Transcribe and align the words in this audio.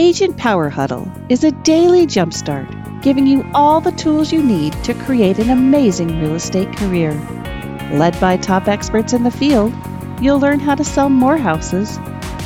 Agent 0.00 0.36
Power 0.36 0.68
Huddle 0.68 1.10
is 1.28 1.42
a 1.42 1.50
daily 1.50 2.06
jumpstart 2.06 3.02
giving 3.02 3.26
you 3.26 3.44
all 3.52 3.80
the 3.80 3.90
tools 3.90 4.32
you 4.32 4.40
need 4.40 4.72
to 4.84 4.94
create 4.94 5.40
an 5.40 5.50
amazing 5.50 6.20
real 6.20 6.36
estate 6.36 6.72
career. 6.76 7.10
Led 7.94 8.18
by 8.20 8.36
top 8.36 8.68
experts 8.68 9.12
in 9.12 9.24
the 9.24 9.30
field, 9.32 9.74
you'll 10.20 10.38
learn 10.38 10.60
how 10.60 10.76
to 10.76 10.84
sell 10.84 11.08
more 11.08 11.36
houses 11.36 11.98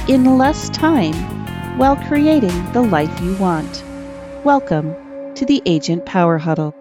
in 0.09 0.39
less 0.39 0.71
time 0.71 1.13
while 1.77 1.97
creating 2.09 2.73
the 2.73 2.81
life 2.81 3.21
you 3.21 3.37
want. 3.37 3.85
Welcome 4.45 4.95
to 5.35 5.45
the 5.45 5.61
Agent 5.67 6.07
Power 6.07 6.39
Huddle. 6.39 6.75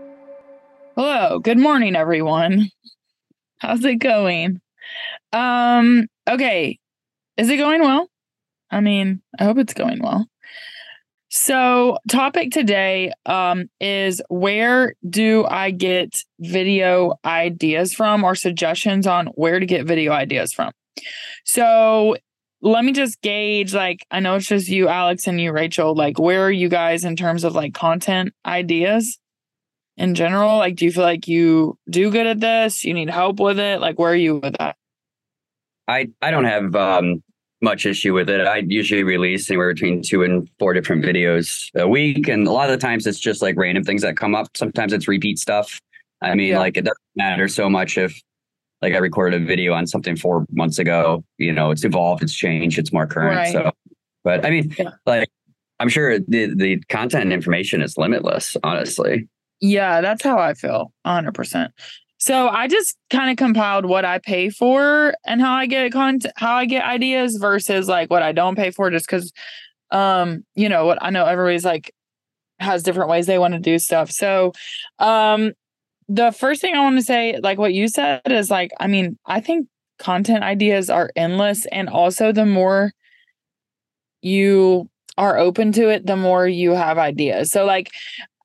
Hello, 0.95 1.39
good 1.39 1.59
morning 1.59 1.97
everyone. 1.97 2.69
How's 3.57 3.83
it 3.83 3.95
going? 3.95 4.61
Um 5.33 6.07
okay. 6.29 6.79
Is 7.35 7.49
it 7.49 7.57
going 7.57 7.81
well? 7.81 8.07
I 8.69 8.79
mean, 8.79 9.21
I 9.37 9.43
hope 9.43 9.57
it's 9.57 9.73
going 9.73 9.99
well. 10.01 10.30
So, 11.33 11.97
topic 12.09 12.51
today 12.51 13.13
um, 13.25 13.69
is 13.79 14.21
where 14.27 14.95
do 15.09 15.45
I 15.45 15.71
get 15.71 16.17
video 16.41 17.13
ideas 17.23 17.93
from 17.93 18.25
or 18.25 18.35
suggestions 18.35 19.07
on 19.07 19.27
where 19.27 19.57
to 19.57 19.65
get 19.65 19.85
video 19.85 20.11
ideas 20.11 20.51
from? 20.51 20.73
So, 21.45 22.17
let 22.61 22.83
me 22.83 22.91
just 22.91 23.21
gauge 23.21 23.73
like, 23.73 24.05
I 24.11 24.19
know 24.19 24.35
it's 24.35 24.47
just 24.47 24.67
you, 24.67 24.89
Alex, 24.89 25.25
and 25.25 25.39
you, 25.39 25.53
Rachel. 25.53 25.95
Like, 25.95 26.19
where 26.19 26.43
are 26.43 26.51
you 26.51 26.67
guys 26.67 27.05
in 27.05 27.15
terms 27.15 27.45
of 27.45 27.55
like 27.55 27.73
content 27.73 28.33
ideas 28.45 29.17
in 29.95 30.15
general? 30.15 30.57
Like, 30.57 30.75
do 30.75 30.83
you 30.83 30.91
feel 30.91 31.03
like 31.03 31.29
you 31.29 31.77
do 31.89 32.11
good 32.11 32.27
at 32.27 32.41
this? 32.41 32.83
You 32.83 32.93
need 32.93 33.09
help 33.09 33.39
with 33.39 33.57
it? 33.57 33.79
Like, 33.79 33.97
where 33.97 34.11
are 34.11 34.15
you 34.15 34.35
with 34.35 34.57
that? 34.59 34.75
I, 35.87 36.09
I 36.21 36.31
don't 36.31 36.43
have 36.43 36.75
um, 36.75 37.23
much 37.61 37.85
issue 37.85 38.13
with 38.13 38.29
it. 38.29 38.41
I 38.41 38.63
usually 38.67 39.03
release 39.03 39.49
anywhere 39.49 39.73
between 39.73 40.01
two 40.01 40.23
and 40.23 40.49
four 40.59 40.73
different 40.73 41.03
videos 41.03 41.69
a 41.75 41.87
week. 41.87 42.27
And 42.27 42.47
a 42.47 42.51
lot 42.51 42.69
of 42.69 42.79
the 42.79 42.85
times 42.85 43.05
it's 43.05 43.19
just 43.19 43.41
like 43.41 43.55
random 43.57 43.83
things 43.83 44.01
that 44.01 44.17
come 44.17 44.35
up. 44.35 44.47
Sometimes 44.55 44.93
it's 44.93 45.07
repeat 45.07 45.37
stuff. 45.39 45.79
I 46.21 46.35
mean, 46.35 46.49
yeah. 46.49 46.59
like 46.59 46.77
it 46.77 46.81
doesn't 46.81 46.97
matter 47.15 47.47
so 47.47 47.69
much 47.69 47.97
if 47.97 48.19
like 48.81 48.93
I 48.93 48.97
recorded 48.97 49.41
a 49.41 49.45
video 49.45 49.73
on 49.73 49.85
something 49.85 50.15
four 50.15 50.45
months 50.51 50.79
ago, 50.79 51.23
you 51.37 51.51
know, 51.51 51.71
it's 51.71 51.83
evolved, 51.83 52.23
it's 52.23 52.33
changed, 52.33 52.79
it's 52.79 52.91
more 52.91 53.05
current. 53.05 53.35
Right. 53.35 53.53
So, 53.53 53.71
but 54.23 54.45
I 54.45 54.49
mean, 54.49 54.73
yeah. 54.77 54.91
like 55.05 55.29
I'm 55.79 55.89
sure 55.89 56.19
the, 56.19 56.53
the 56.55 56.79
content 56.89 57.23
and 57.23 57.33
information 57.33 57.81
is 57.81 57.97
limitless, 57.97 58.55
honestly. 58.63 59.27
Yeah, 59.61 60.01
that's 60.01 60.23
how 60.23 60.39
I 60.39 60.55
feel 60.55 60.91
100%. 61.05 61.69
So 62.21 62.49
I 62.49 62.67
just 62.67 62.95
kind 63.09 63.31
of 63.31 63.37
compiled 63.37 63.87
what 63.87 64.05
I 64.05 64.19
pay 64.19 64.51
for 64.51 65.15
and 65.25 65.41
how 65.41 65.53
I 65.55 65.65
get 65.65 65.91
content, 65.91 66.31
how 66.37 66.53
I 66.53 66.65
get 66.65 66.85
ideas 66.85 67.37
versus 67.37 67.87
like 67.87 68.11
what 68.11 68.21
I 68.21 68.31
don't 68.31 68.55
pay 68.55 68.69
for, 68.69 68.91
just 68.91 69.07
because, 69.07 69.33
um, 69.89 70.43
you 70.53 70.69
know, 70.69 70.85
what 70.85 70.99
I 71.01 71.09
know 71.09 71.25
everybody's 71.25 71.65
like 71.65 71.91
has 72.59 72.83
different 72.83 73.09
ways 73.09 73.25
they 73.25 73.39
want 73.39 73.55
to 73.55 73.59
do 73.59 73.79
stuff. 73.79 74.11
So, 74.11 74.53
um, 74.99 75.53
the 76.09 76.31
first 76.31 76.61
thing 76.61 76.75
I 76.75 76.81
want 76.81 76.97
to 76.97 77.03
say, 77.03 77.39
like 77.41 77.57
what 77.57 77.73
you 77.73 77.87
said, 77.87 78.21
is 78.27 78.51
like, 78.51 78.69
I 78.79 78.85
mean, 78.85 79.17
I 79.25 79.41
think 79.41 79.67
content 79.97 80.43
ideas 80.43 80.91
are 80.91 81.09
endless, 81.15 81.65
and 81.71 81.89
also 81.89 82.31
the 82.31 82.45
more 82.45 82.91
you 84.21 84.87
are 85.17 85.39
open 85.39 85.71
to 85.71 85.89
it, 85.89 86.05
the 86.05 86.17
more 86.17 86.47
you 86.47 86.71
have 86.71 86.99
ideas. 86.99 87.49
So, 87.49 87.65
like, 87.65 87.89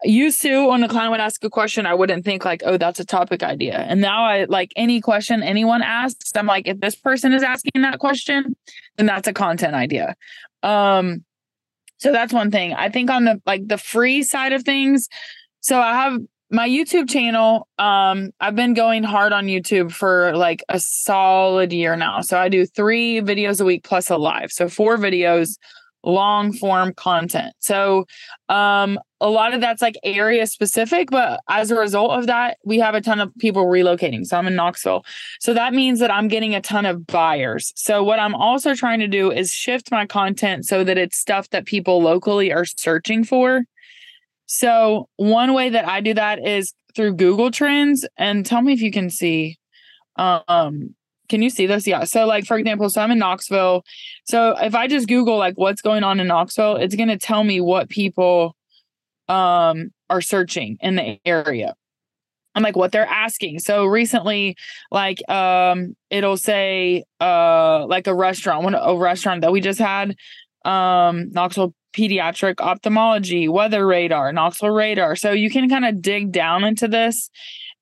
used 0.04 0.42
to 0.42 0.68
when 0.68 0.82
a 0.82 0.88
client 0.88 1.10
would 1.10 1.20
ask 1.20 1.42
a 1.44 1.50
question, 1.50 1.86
I 1.86 1.94
wouldn't 1.94 2.24
think 2.24 2.44
like, 2.44 2.62
oh, 2.64 2.76
that's 2.76 3.00
a 3.00 3.04
topic 3.04 3.42
idea. 3.42 3.78
And 3.78 4.00
now 4.00 4.24
I 4.24 4.44
like 4.44 4.72
any 4.76 5.00
question 5.00 5.42
anyone 5.42 5.82
asks, 5.82 6.32
I'm 6.34 6.46
like, 6.46 6.68
if 6.68 6.80
this 6.80 6.94
person 6.94 7.32
is 7.32 7.42
asking 7.42 7.82
that 7.82 7.98
question, 7.98 8.54
then 8.96 9.06
that's 9.06 9.28
a 9.28 9.32
content 9.32 9.74
idea. 9.74 10.14
Um, 10.62 11.24
so 11.98 12.12
that's 12.12 12.32
one 12.32 12.50
thing. 12.50 12.74
I 12.74 12.90
think 12.90 13.10
on 13.10 13.24
the 13.24 13.40
like 13.46 13.66
the 13.68 13.78
free 13.78 14.22
side 14.22 14.52
of 14.52 14.64
things, 14.64 15.08
so 15.60 15.80
I 15.80 15.94
have 15.94 16.20
my 16.50 16.68
YouTube 16.68 17.08
channel. 17.08 17.66
Um, 17.78 18.30
I've 18.38 18.54
been 18.54 18.74
going 18.74 19.02
hard 19.02 19.32
on 19.32 19.46
YouTube 19.46 19.92
for 19.92 20.36
like 20.36 20.62
a 20.68 20.78
solid 20.78 21.72
year 21.72 21.96
now. 21.96 22.20
So 22.20 22.38
I 22.38 22.48
do 22.48 22.66
three 22.66 23.20
videos 23.20 23.60
a 23.60 23.64
week 23.64 23.82
plus 23.82 24.10
a 24.10 24.16
live. 24.16 24.52
So 24.52 24.68
four 24.68 24.96
videos 24.98 25.56
long 26.06 26.52
form 26.52 26.94
content. 26.94 27.52
So 27.58 28.06
um 28.48 28.98
a 29.20 29.28
lot 29.28 29.54
of 29.54 29.60
that's 29.60 29.82
like 29.82 29.96
area 30.04 30.46
specific, 30.46 31.10
but 31.10 31.40
as 31.48 31.70
a 31.70 31.76
result 31.76 32.12
of 32.12 32.26
that, 32.26 32.58
we 32.64 32.78
have 32.78 32.94
a 32.94 33.00
ton 33.00 33.18
of 33.18 33.34
people 33.38 33.64
relocating. 33.66 34.24
So 34.26 34.36
I'm 34.36 34.46
in 34.46 34.54
Knoxville. 34.54 35.04
So 35.40 35.54
that 35.54 35.72
means 35.72 36.00
that 36.00 36.10
I'm 36.10 36.28
getting 36.28 36.54
a 36.54 36.60
ton 36.60 36.86
of 36.86 37.06
buyers. 37.06 37.72
So 37.76 38.04
what 38.04 38.18
I'm 38.18 38.34
also 38.34 38.74
trying 38.74 39.00
to 39.00 39.08
do 39.08 39.32
is 39.32 39.52
shift 39.52 39.90
my 39.90 40.06
content 40.06 40.66
so 40.66 40.84
that 40.84 40.98
it's 40.98 41.18
stuff 41.18 41.50
that 41.50 41.64
people 41.64 42.02
locally 42.02 42.52
are 42.52 42.66
searching 42.66 43.24
for. 43.24 43.64
So 44.46 45.08
one 45.16 45.54
way 45.54 45.70
that 45.70 45.88
I 45.88 46.00
do 46.00 46.14
that 46.14 46.46
is 46.46 46.72
through 46.94 47.14
Google 47.14 47.50
Trends 47.50 48.06
and 48.16 48.46
tell 48.46 48.62
me 48.62 48.72
if 48.72 48.80
you 48.80 48.92
can 48.92 49.10
see 49.10 49.58
um 50.16 50.94
can 51.28 51.42
you 51.42 51.50
see 51.50 51.66
this? 51.66 51.86
Yeah. 51.86 52.04
So, 52.04 52.26
like, 52.26 52.44
for 52.46 52.58
example, 52.58 52.88
so 52.88 53.00
I'm 53.00 53.10
in 53.10 53.18
Knoxville. 53.18 53.84
So, 54.24 54.56
if 54.60 54.74
I 54.74 54.86
just 54.86 55.08
Google, 55.08 55.38
like, 55.38 55.54
what's 55.56 55.82
going 55.82 56.02
on 56.02 56.20
in 56.20 56.26
Knoxville, 56.26 56.76
it's 56.76 56.94
going 56.94 57.08
to 57.08 57.18
tell 57.18 57.44
me 57.44 57.60
what 57.60 57.88
people 57.88 58.56
um, 59.28 59.90
are 60.10 60.20
searching 60.20 60.78
in 60.80 60.96
the 60.96 61.18
area. 61.24 61.74
I'm 62.54 62.62
like, 62.62 62.76
what 62.76 62.90
they're 62.90 63.06
asking. 63.06 63.58
So 63.58 63.84
recently, 63.84 64.56
like, 64.90 65.28
um, 65.28 65.94
it'll 66.08 66.38
say, 66.38 67.04
uh, 67.20 67.86
like 67.86 68.06
a 68.06 68.14
restaurant, 68.14 68.64
one 68.64 68.74
a 68.74 68.96
restaurant 68.96 69.42
that 69.42 69.52
we 69.52 69.60
just 69.60 69.78
had, 69.78 70.16
um, 70.64 71.30
Knoxville 71.32 71.74
pediatric 71.92 72.60
ophthalmology, 72.60 73.46
weather 73.46 73.86
radar, 73.86 74.32
Knoxville 74.32 74.70
radar. 74.70 75.16
So 75.16 75.32
you 75.32 75.50
can 75.50 75.68
kind 75.68 75.84
of 75.84 76.00
dig 76.00 76.32
down 76.32 76.64
into 76.64 76.88
this 76.88 77.30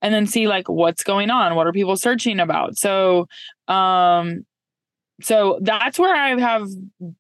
and 0.05 0.13
then 0.13 0.27
see 0.27 0.47
like 0.47 0.69
what's 0.69 1.03
going 1.03 1.31
on? 1.31 1.55
What 1.57 1.67
are 1.67 1.73
people 1.73 1.97
searching 1.97 2.39
about? 2.39 2.79
So 2.79 3.27
um 3.67 4.45
so 5.23 5.59
that's 5.63 5.99
where 5.99 6.15
I 6.15 6.39
have 6.39 6.69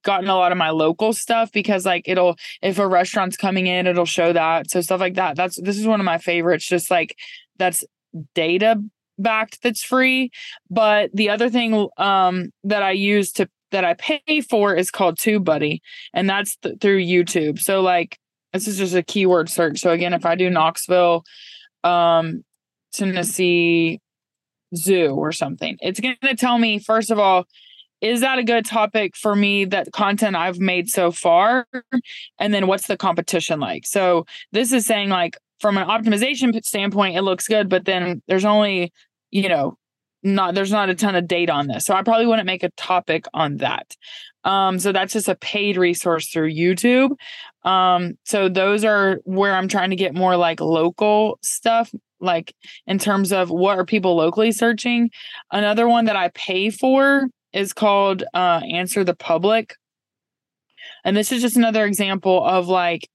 gotten 0.02 0.28
a 0.28 0.36
lot 0.36 0.52
of 0.52 0.58
my 0.58 0.70
local 0.70 1.14
stuff 1.14 1.50
because 1.50 1.86
like 1.86 2.06
it'll 2.06 2.36
if 2.60 2.78
a 2.78 2.86
restaurant's 2.86 3.38
coming 3.38 3.66
in 3.66 3.86
it'll 3.86 4.04
show 4.04 4.34
that. 4.34 4.70
So 4.70 4.82
stuff 4.82 5.00
like 5.00 5.14
that. 5.14 5.34
That's 5.34 5.60
this 5.60 5.78
is 5.78 5.86
one 5.86 5.98
of 5.98 6.04
my 6.04 6.18
favorites 6.18 6.66
just 6.68 6.90
like 6.90 7.16
that's 7.58 7.82
data 8.34 8.82
backed 9.18 9.62
that's 9.62 9.82
free. 9.82 10.30
But 10.68 11.10
the 11.14 11.30
other 11.30 11.48
thing 11.48 11.88
um 11.96 12.50
that 12.64 12.82
I 12.82 12.90
use 12.90 13.32
to 13.32 13.48
that 13.70 13.86
I 13.86 13.94
pay 13.94 14.42
for 14.42 14.74
is 14.74 14.90
called 14.90 15.16
TubeBuddy 15.16 15.80
and 16.12 16.28
that's 16.28 16.56
th- 16.56 16.80
through 16.82 17.02
YouTube. 17.02 17.58
So 17.58 17.80
like 17.80 18.18
this 18.52 18.68
is 18.68 18.76
just 18.76 18.94
a 18.94 19.02
keyword 19.02 19.48
search. 19.48 19.78
So 19.80 19.90
again 19.90 20.12
if 20.12 20.26
I 20.26 20.34
do 20.34 20.50
Knoxville 20.50 21.24
um 21.82 22.44
Tennessee 22.94 24.00
Zoo 24.74 25.14
or 25.14 25.32
something. 25.32 25.76
It's 25.80 26.00
going 26.00 26.16
to 26.22 26.36
tell 26.36 26.58
me, 26.58 26.78
first 26.78 27.10
of 27.10 27.18
all, 27.18 27.46
is 28.00 28.20
that 28.20 28.38
a 28.38 28.44
good 28.44 28.66
topic 28.66 29.16
for 29.16 29.34
me 29.34 29.64
that 29.66 29.92
content 29.92 30.36
I've 30.36 30.58
made 30.58 30.88
so 30.90 31.10
far? 31.10 31.66
And 32.38 32.52
then 32.52 32.66
what's 32.66 32.86
the 32.86 32.96
competition 32.96 33.60
like? 33.60 33.86
So 33.86 34.26
this 34.52 34.72
is 34.72 34.84
saying, 34.84 35.08
like, 35.08 35.38
from 35.60 35.78
an 35.78 35.88
optimization 35.88 36.54
standpoint, 36.64 37.16
it 37.16 37.22
looks 37.22 37.48
good, 37.48 37.70
but 37.70 37.86
then 37.86 38.20
there's 38.28 38.44
only, 38.44 38.92
you 39.30 39.48
know, 39.48 39.78
not 40.22 40.54
there's 40.54 40.72
not 40.72 40.90
a 40.90 40.94
ton 40.94 41.14
of 41.14 41.28
data 41.28 41.52
on 41.52 41.68
this. 41.68 41.84
So 41.84 41.94
I 41.94 42.02
probably 42.02 42.26
wouldn't 42.26 42.46
make 42.46 42.62
a 42.62 42.70
topic 42.70 43.26
on 43.32 43.58
that. 43.58 43.94
Um, 44.42 44.78
so 44.78 44.92
that's 44.92 45.12
just 45.12 45.28
a 45.28 45.34
paid 45.36 45.76
resource 45.76 46.28
through 46.28 46.52
YouTube. 46.52 47.16
Um, 47.62 48.18
so 48.24 48.48
those 48.48 48.84
are 48.84 49.20
where 49.24 49.54
I'm 49.54 49.68
trying 49.68 49.90
to 49.90 49.96
get 49.96 50.14
more 50.14 50.36
like 50.36 50.60
local 50.60 51.38
stuff, 51.42 51.90
like 52.24 52.54
in 52.86 52.98
terms 52.98 53.32
of 53.32 53.50
what 53.50 53.78
are 53.78 53.84
people 53.84 54.16
locally 54.16 54.52
searching. 54.52 55.10
Another 55.52 55.88
one 55.88 56.06
that 56.06 56.16
I 56.16 56.28
pay 56.34 56.70
for 56.70 57.28
is 57.52 57.72
called 57.72 58.24
uh, 58.34 58.60
Answer 58.68 59.04
the 59.04 59.14
Public. 59.14 59.74
And 61.04 61.16
this 61.16 61.32
is 61.32 61.40
just 61.40 61.56
another 61.56 61.84
example 61.84 62.44
of 62.44 62.68
like 62.68 63.08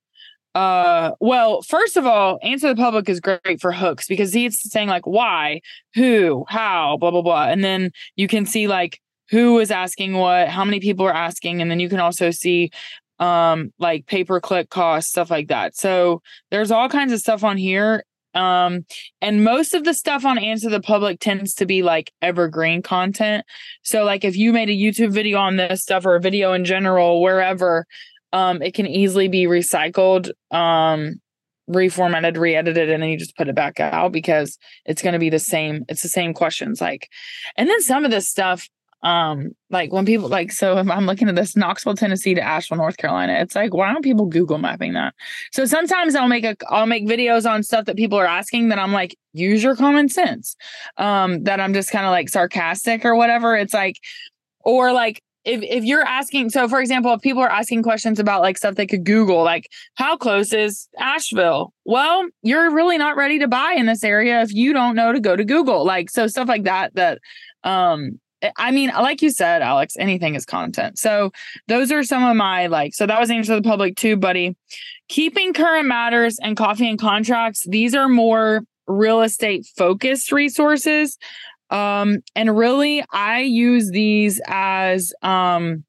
uh 0.55 1.11
well 1.19 1.61
first 1.61 1.95
of 1.95 2.07
all 2.07 2.39
answer 2.41 2.67
the 2.69 2.75
public 2.75 3.07
is 3.07 3.19
great 3.19 3.61
for 3.61 3.71
hooks 3.71 4.07
because 4.07 4.33
he's 4.33 4.59
saying 4.71 4.89
like 4.89 5.05
why 5.05 5.61
who 5.93 6.43
how 6.49 6.97
blah 6.97 7.11
blah 7.11 7.21
blah 7.21 7.43
and 7.43 7.63
then 7.63 7.91
you 8.15 8.27
can 8.27 8.47
see 8.47 8.67
like 8.67 8.99
who 9.29 9.59
is 9.59 9.69
asking 9.69 10.13
what 10.13 10.47
how 10.47 10.65
many 10.65 10.79
people 10.79 11.05
are 11.05 11.13
asking 11.13 11.61
and 11.61 11.69
then 11.69 11.79
you 11.79 11.87
can 11.87 11.99
also 11.99 12.31
see 12.31 12.71
um 13.19 13.71
like 13.77 14.07
pay 14.07 14.23
per 14.23 14.39
click 14.39 14.71
costs 14.71 15.11
stuff 15.11 15.29
like 15.29 15.49
that 15.49 15.75
so 15.75 16.19
there's 16.49 16.71
all 16.71 16.89
kinds 16.89 17.13
of 17.13 17.19
stuff 17.19 17.43
on 17.43 17.55
here 17.55 18.03
um 18.33 18.85
and 19.21 19.43
most 19.43 19.73
of 19.73 19.83
the 19.83 19.93
stuff 19.93 20.25
on 20.25 20.37
answer 20.37 20.69
the 20.69 20.81
public 20.81 21.19
tends 21.19 21.53
to 21.55 21.65
be 21.65 21.81
like 21.81 22.11
evergreen 22.21 22.81
content. 22.81 23.45
So 23.83 24.03
like 24.03 24.23
if 24.23 24.35
you 24.35 24.53
made 24.53 24.69
a 24.69 24.73
youtube 24.73 25.11
video 25.11 25.39
on 25.39 25.57
this 25.57 25.81
stuff 25.81 26.05
or 26.05 26.15
a 26.15 26.21
video 26.21 26.53
in 26.53 26.65
general 26.65 27.21
wherever 27.21 27.85
um 28.33 28.61
it 28.61 28.73
can 28.73 28.87
easily 28.87 29.27
be 29.27 29.45
recycled 29.45 30.29
um 30.51 31.19
reformatted 31.69 32.37
re-edited 32.37 32.89
and 32.89 33.03
then 33.03 33.09
you 33.09 33.17
just 33.17 33.37
put 33.37 33.47
it 33.47 33.55
back 33.55 33.79
out 33.79 34.11
because 34.11 34.57
it's 34.85 35.03
going 35.03 35.13
to 35.13 35.19
be 35.19 35.29
the 35.29 35.39
same 35.39 35.85
it's 35.87 36.01
the 36.01 36.09
same 36.09 36.33
questions 36.33 36.81
like 36.81 37.07
and 37.57 37.69
then 37.69 37.81
some 37.81 38.03
of 38.03 38.11
this 38.11 38.27
stuff 38.27 38.67
um 39.01 39.51
like 39.69 39.93
when 39.93 40.05
people 40.05 40.27
like 40.27 40.51
so 40.51 40.77
if 40.77 40.89
i'm 40.89 41.05
looking 41.05 41.29
at 41.29 41.35
this 41.35 41.55
knoxville 41.55 41.95
tennessee 41.95 42.33
to 42.33 42.41
asheville 42.41 42.77
north 42.77 42.97
carolina 42.97 43.33
it's 43.33 43.55
like 43.55 43.73
why 43.73 43.87
aren't 43.87 44.03
people 44.03 44.25
google 44.25 44.57
mapping 44.57 44.93
that? 44.93 45.13
So 45.53 45.65
sometimes 45.65 46.15
i'll 46.15 46.27
make 46.27 46.43
a 46.43 46.55
i'll 46.69 46.85
make 46.85 47.07
videos 47.07 47.49
on 47.49 47.63
stuff 47.63 47.85
that 47.85 47.95
people 47.95 48.17
are 48.17 48.25
asking 48.25 48.69
that 48.69 48.79
i'm 48.79 48.91
like 48.91 49.15
use 49.33 49.63
your 49.63 49.75
common 49.75 50.09
sense. 50.09 50.55
Um 50.97 51.43
that 51.43 51.59
i'm 51.59 51.73
just 51.73 51.91
kind 51.91 52.05
of 52.05 52.11
like 52.11 52.29
sarcastic 52.29 53.05
or 53.05 53.15
whatever. 53.15 53.55
It's 53.55 53.73
like 53.73 53.95
or 54.61 54.91
like 54.91 55.21
if 55.45 55.61
if 55.63 55.83
you're 55.83 56.05
asking 56.05 56.49
so 56.49 56.67
for 56.67 56.81
example 56.81 57.13
if 57.13 57.21
people 57.21 57.41
are 57.41 57.49
asking 57.49 57.83
questions 57.83 58.19
about 58.19 58.41
like 58.41 58.57
stuff 58.57 58.75
they 58.75 58.85
could 58.85 59.05
google 59.05 59.43
like 59.43 59.69
how 59.95 60.17
close 60.17 60.53
is 60.53 60.87
asheville? 60.97 61.73
Well 61.85 62.27
you're 62.41 62.71
really 62.71 62.97
not 62.97 63.15
ready 63.15 63.39
to 63.39 63.47
buy 63.47 63.75
in 63.77 63.85
this 63.85 64.03
area 64.03 64.41
if 64.41 64.53
you 64.53 64.73
don't 64.73 64.95
know 64.95 65.13
to 65.13 65.19
go 65.19 65.35
to 65.35 65.45
google. 65.45 65.85
Like 65.85 66.09
so 66.09 66.27
stuff 66.27 66.47
like 66.47 66.63
that 66.63 66.95
that 66.95 67.19
um 67.63 68.19
I 68.57 68.71
mean, 68.71 68.89
like 68.89 69.21
you 69.21 69.29
said, 69.29 69.61
Alex, 69.61 69.95
anything 69.97 70.35
is 70.35 70.45
content. 70.45 70.97
So 70.97 71.31
those 71.67 71.91
are 71.91 72.03
some 72.03 72.23
of 72.23 72.35
my 72.35 72.67
like, 72.67 72.93
so 72.93 73.05
that 73.05 73.19
was 73.19 73.29
answer 73.29 73.55
to 73.55 73.61
the 73.61 73.67
public 73.67 73.95
TubeBuddy. 73.95 74.55
Keeping 75.09 75.53
current 75.53 75.87
matters 75.87 76.37
and 76.41 76.55
coffee 76.55 76.89
and 76.89 76.99
contracts, 76.99 77.65
these 77.67 77.95
are 77.95 78.07
more 78.07 78.61
real 78.87 79.21
estate 79.21 79.67
focused 79.77 80.31
resources. 80.31 81.17
Um, 81.69 82.19
and 82.35 82.57
really 82.57 83.03
I 83.11 83.41
use 83.41 83.91
these 83.91 84.41
as 84.47 85.13
um 85.21 85.83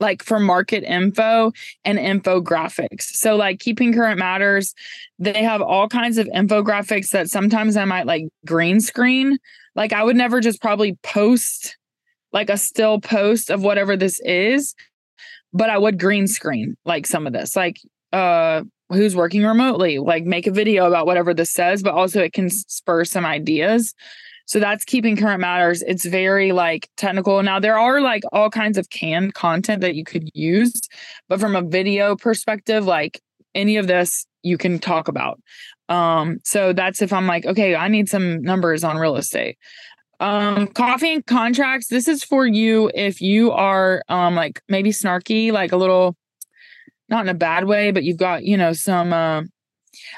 like 0.00 0.22
for 0.22 0.38
market 0.38 0.84
info 0.84 1.52
and 1.84 1.98
infographics. 1.98 3.02
So 3.02 3.36
like 3.36 3.58
keeping 3.58 3.92
current 3.92 4.18
matters, 4.18 4.74
they 5.18 5.42
have 5.42 5.60
all 5.60 5.88
kinds 5.88 6.18
of 6.18 6.26
infographics 6.28 7.10
that 7.10 7.28
sometimes 7.28 7.76
I 7.76 7.84
might 7.84 8.06
like 8.06 8.28
green 8.46 8.80
screen 8.80 9.38
like 9.78 9.92
I 9.92 10.02
would 10.02 10.16
never 10.16 10.40
just 10.40 10.60
probably 10.60 10.98
post 11.04 11.78
like 12.32 12.50
a 12.50 12.58
still 12.58 13.00
post 13.00 13.48
of 13.48 13.62
whatever 13.62 13.96
this 13.96 14.20
is, 14.24 14.74
but 15.52 15.70
I 15.70 15.78
would 15.78 16.00
green 16.00 16.26
screen 16.26 16.76
like 16.84 17.06
some 17.06 17.28
of 17.28 17.32
this. 17.32 17.54
Like 17.54 17.80
uh 18.12 18.62
who's 18.90 19.14
working 19.14 19.44
remotely, 19.44 19.98
like 19.98 20.24
make 20.24 20.48
a 20.48 20.50
video 20.50 20.86
about 20.86 21.06
whatever 21.06 21.32
this 21.32 21.52
says, 21.52 21.82
but 21.82 21.94
also 21.94 22.20
it 22.20 22.32
can 22.32 22.50
spur 22.50 23.04
some 23.04 23.24
ideas. 23.24 23.94
So 24.48 24.58
that's 24.58 24.82
keeping 24.82 25.14
current 25.14 25.42
matters. 25.42 25.82
It's 25.82 26.06
very 26.06 26.52
like 26.52 26.88
technical. 26.96 27.42
Now 27.42 27.60
there 27.60 27.78
are 27.78 28.00
like 28.00 28.22
all 28.32 28.48
kinds 28.48 28.78
of 28.78 28.88
canned 28.88 29.34
content 29.34 29.82
that 29.82 29.94
you 29.94 30.04
could 30.04 30.30
use, 30.32 30.72
but 31.28 31.38
from 31.38 31.54
a 31.54 31.60
video 31.60 32.16
perspective, 32.16 32.86
like 32.86 33.20
any 33.54 33.76
of 33.76 33.86
this 33.86 34.26
you 34.42 34.56
can 34.56 34.78
talk 34.78 35.06
about. 35.06 35.38
Um, 35.90 36.38
so 36.44 36.72
that's 36.72 37.02
if 37.02 37.12
I'm 37.12 37.26
like, 37.26 37.44
okay, 37.44 37.76
I 37.76 37.88
need 37.88 38.08
some 38.08 38.40
numbers 38.40 38.84
on 38.84 38.96
real 38.96 39.16
estate. 39.16 39.58
Um, 40.18 40.66
coffee 40.68 41.12
and 41.12 41.26
contracts. 41.26 41.88
This 41.88 42.08
is 42.08 42.24
for 42.24 42.46
you 42.46 42.90
if 42.94 43.20
you 43.20 43.52
are 43.52 44.02
um 44.08 44.34
like 44.34 44.62
maybe 44.66 44.90
snarky, 44.92 45.52
like 45.52 45.72
a 45.72 45.76
little 45.76 46.16
not 47.10 47.26
in 47.26 47.28
a 47.28 47.34
bad 47.34 47.66
way, 47.66 47.90
but 47.90 48.02
you've 48.02 48.16
got, 48.16 48.44
you 48.44 48.56
know, 48.56 48.72
some 48.72 49.12
uh 49.12 49.42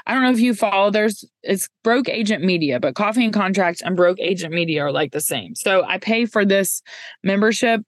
I 0.05 0.13
don't 0.13 0.23
know 0.23 0.31
if 0.31 0.39
you 0.39 0.53
follow 0.53 0.91
there's 0.91 1.25
it's 1.43 1.69
broke 1.83 2.09
agent 2.09 2.43
media, 2.43 2.79
but 2.79 2.95
coffee 2.95 3.25
and 3.25 3.33
contracts 3.33 3.81
and 3.81 3.95
broke 3.95 4.19
agent 4.19 4.53
media 4.53 4.83
are 4.83 4.91
like 4.91 5.11
the 5.11 5.21
same. 5.21 5.55
So 5.55 5.83
I 5.83 5.97
pay 5.97 6.25
for 6.25 6.45
this 6.45 6.81
membership 7.23 7.81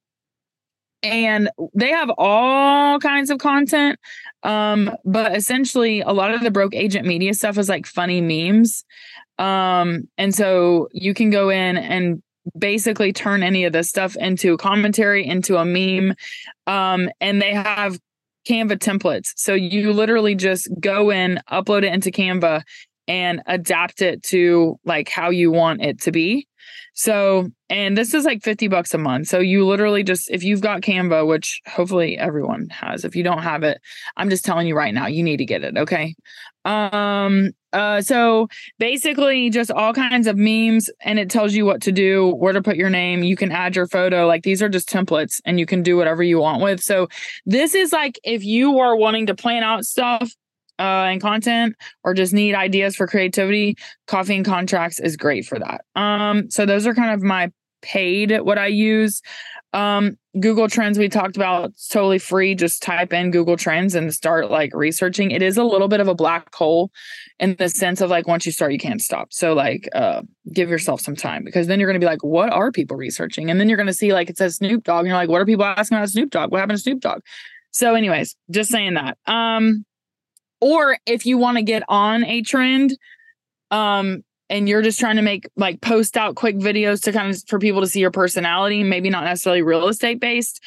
and 1.03 1.49
they 1.73 1.89
have 1.89 2.09
all 2.17 2.97
kinds 2.99 3.29
of 3.29 3.37
content 3.37 3.99
um 4.43 4.89
but 5.05 5.35
essentially 5.35 6.01
a 6.01 6.11
lot 6.11 6.33
of 6.33 6.41
the 6.41 6.51
broke 6.51 6.73
agent 6.73 7.05
media 7.05 7.33
stuff 7.33 7.57
is 7.57 7.69
like 7.69 7.85
funny 7.85 8.21
memes 8.21 8.85
um 9.37 10.07
and 10.17 10.33
so 10.33 10.87
you 10.93 11.13
can 11.13 11.29
go 11.29 11.49
in 11.49 11.77
and 11.77 12.23
basically 12.57 13.13
turn 13.13 13.43
any 13.43 13.65
of 13.65 13.73
this 13.73 13.89
stuff 13.89 14.15
into 14.15 14.57
commentary 14.57 15.25
into 15.25 15.57
a 15.57 15.65
meme 15.65 16.15
um 16.67 17.09
and 17.19 17.41
they 17.41 17.53
have 17.53 17.99
canva 18.47 18.77
templates. 18.77 19.29
So 19.35 19.53
you 19.53 19.93
literally 19.93 20.35
just 20.35 20.69
go 20.79 21.09
in 21.09 21.39
upload 21.51 21.83
it 21.83 21.93
into 21.93 22.11
canva 22.11 22.63
and 23.07 23.41
adapt 23.47 24.01
it 24.01 24.23
to 24.23 24.79
like 24.85 25.09
how 25.09 25.29
you 25.29 25.51
want 25.51 25.81
it 25.81 26.01
to 26.01 26.11
be 26.11 26.47
so, 26.93 27.49
and 27.69 27.97
this 27.97 28.13
is 28.13 28.23
like 28.23 28.43
50 28.43 28.67
bucks 28.67 28.93
a 28.93 28.99
month. 28.99 29.27
So 29.27 29.39
you 29.39 29.65
literally 29.65 30.03
just, 30.03 30.29
if 30.29 30.43
you've 30.43 30.61
got 30.61 30.81
Canva, 30.81 31.27
which 31.27 31.59
hopefully 31.67 32.17
everyone 32.17 32.67
has, 32.69 33.03
if 33.03 33.15
you 33.15 33.23
don't 33.23 33.41
have 33.41 33.63
it, 33.63 33.81
I'm 34.15 34.29
just 34.29 34.45
telling 34.45 34.67
you 34.67 34.75
right 34.75 34.93
now, 34.93 35.07
you 35.07 35.23
need 35.23 35.37
to 35.37 35.45
get 35.45 35.63
it. 35.63 35.75
Okay. 35.75 36.15
Um, 36.65 37.51
uh, 37.73 38.01
so 38.01 38.47
basically 38.77 39.49
just 39.49 39.71
all 39.71 39.93
kinds 39.93 40.27
of 40.27 40.37
memes 40.37 40.89
and 41.01 41.17
it 41.17 41.29
tells 41.29 41.53
you 41.53 41.65
what 41.65 41.81
to 41.81 41.91
do, 41.91 42.29
where 42.35 42.53
to 42.53 42.61
put 42.61 42.77
your 42.77 42.91
name. 42.91 43.23
You 43.23 43.35
can 43.35 43.51
add 43.51 43.75
your 43.75 43.87
photo. 43.87 44.27
Like 44.27 44.43
these 44.43 44.61
are 44.61 44.69
just 44.69 44.87
templates 44.87 45.41
and 45.45 45.59
you 45.59 45.65
can 45.65 45.81
do 45.81 45.97
whatever 45.97 46.21
you 46.21 46.39
want 46.39 46.61
with. 46.61 46.81
So 46.81 47.07
this 47.45 47.73
is 47.73 47.91
like 47.91 48.19
if 48.23 48.45
you 48.45 48.79
are 48.79 48.95
wanting 48.95 49.25
to 49.25 49.35
plan 49.35 49.63
out 49.63 49.83
stuff 49.83 50.31
uh, 50.79 51.07
and 51.09 51.21
content 51.21 51.75
or 52.03 52.13
just 52.13 52.33
need 52.33 52.55
ideas 52.55 52.95
for 52.95 53.07
creativity, 53.07 53.75
coffee 54.07 54.35
and 54.35 54.45
contracts 54.45 54.99
is 54.99 55.17
great 55.17 55.45
for 55.45 55.59
that. 55.59 55.85
Um, 55.95 56.49
so 56.49 56.65
those 56.65 56.87
are 56.87 56.93
kind 56.93 57.11
of 57.11 57.21
my 57.21 57.51
paid 57.83 58.41
what 58.41 58.57
I 58.57 58.67
use. 58.67 59.21
Um, 59.73 60.17
Google 60.39 60.67
Trends 60.67 60.97
we 60.97 61.09
talked 61.09 61.35
about 61.35 61.71
it's 61.71 61.87
totally 61.87 62.17
free. 62.17 62.55
Just 62.55 62.81
type 62.81 63.13
in 63.13 63.29
Google 63.29 63.57
Trends 63.57 63.93
and 63.93 64.11
start 64.13 64.49
like 64.49 64.71
researching. 64.73 65.31
It 65.31 65.41
is 65.41 65.57
a 65.57 65.63
little 65.63 65.87
bit 65.87 65.99
of 65.99 66.07
a 66.07 66.15
black 66.15 66.53
hole 66.55 66.91
in 67.39 67.55
the 67.57 67.69
sense 67.69 68.01
of 68.01 68.09
like 68.09 68.27
once 68.27 68.45
you 68.45 68.51
start, 68.51 68.71
you 68.71 68.79
can't 68.79 69.01
stop. 69.01 69.33
So 69.33 69.53
like 69.53 69.87
uh 69.93 70.21
give 70.51 70.69
yourself 70.69 71.01
some 71.01 71.15
time 71.15 71.43
because 71.43 71.67
then 71.67 71.79
you're 71.79 71.89
gonna 71.89 71.99
be 71.99 72.05
like, 72.05 72.23
what 72.23 72.51
are 72.51 72.71
people 72.71 72.97
researching? 72.97 73.49
And 73.49 73.59
then 73.59 73.67
you're 73.67 73.77
gonna 73.77 73.93
see 73.93 74.13
like 74.13 74.29
it 74.29 74.37
says 74.37 74.55
Snoop 74.55 74.83
Dogg, 74.83 74.99
and 74.99 75.07
you're 75.07 75.17
like, 75.17 75.29
what 75.29 75.41
are 75.41 75.45
people 75.45 75.65
asking 75.65 75.97
about 75.97 76.09
Snoop 76.09 76.31
Dogg? 76.31 76.51
What 76.51 76.59
happened 76.59 76.77
to 76.77 76.83
Snoop 76.83 77.01
Dogg? 77.01 77.21
So, 77.71 77.95
anyways, 77.95 78.35
just 78.51 78.71
saying 78.71 78.93
that. 78.93 79.17
Um 79.27 79.85
or 80.63 80.97
if 81.05 81.25
you 81.25 81.37
want 81.37 81.57
to 81.57 81.63
get 81.63 81.83
on 81.89 82.23
a 82.23 82.41
trend 82.41 82.97
um 83.71 84.23
and 84.49 84.69
you're 84.69 84.81
just 84.81 84.99
trying 84.99 85.17
to 85.17 85.21
make 85.21 85.49
like 85.57 85.81
post 85.81 86.15
out 86.15 86.35
quick 86.35 86.55
videos 86.55 87.01
to 87.01 87.11
kind 87.11 87.29
of 87.29 87.41
for 87.47 87.59
people 87.59 87.81
to 87.81 87.87
see 87.87 87.99
your 87.99 88.11
personality 88.11 88.81
maybe 88.83 89.09
not 89.09 89.25
necessarily 89.25 89.61
real 89.61 89.89
estate 89.89 90.19
based 90.19 90.61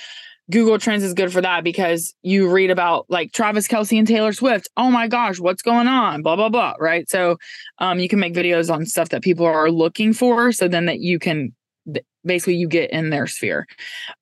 google 0.50 0.78
trends 0.78 1.02
is 1.02 1.14
good 1.14 1.32
for 1.32 1.40
that 1.40 1.64
because 1.64 2.14
you 2.22 2.50
read 2.50 2.70
about 2.70 3.06
like 3.08 3.32
travis 3.32 3.66
Kelce 3.66 3.98
and 3.98 4.06
taylor 4.06 4.32
swift. 4.32 4.68
Oh 4.76 4.90
my 4.90 5.08
gosh 5.08 5.40
what's 5.40 5.62
going 5.62 5.88
on? 5.88 6.22
Blah 6.22 6.36
blah 6.36 6.48
blah 6.48 6.74
right? 6.78 7.08
So 7.08 7.38
um 7.78 7.98
you 7.98 8.08
can 8.08 8.20
make 8.20 8.34
videos 8.34 8.72
on 8.72 8.86
stuff 8.86 9.08
that 9.08 9.22
people 9.22 9.46
are 9.46 9.70
looking 9.70 10.12
for 10.12 10.52
so 10.52 10.68
then 10.68 10.86
that 10.86 11.00
you 11.00 11.18
can 11.18 11.54
basically 12.24 12.56
you 12.56 12.68
get 12.68 12.90
in 12.90 13.10
their 13.10 13.26
sphere. 13.26 13.66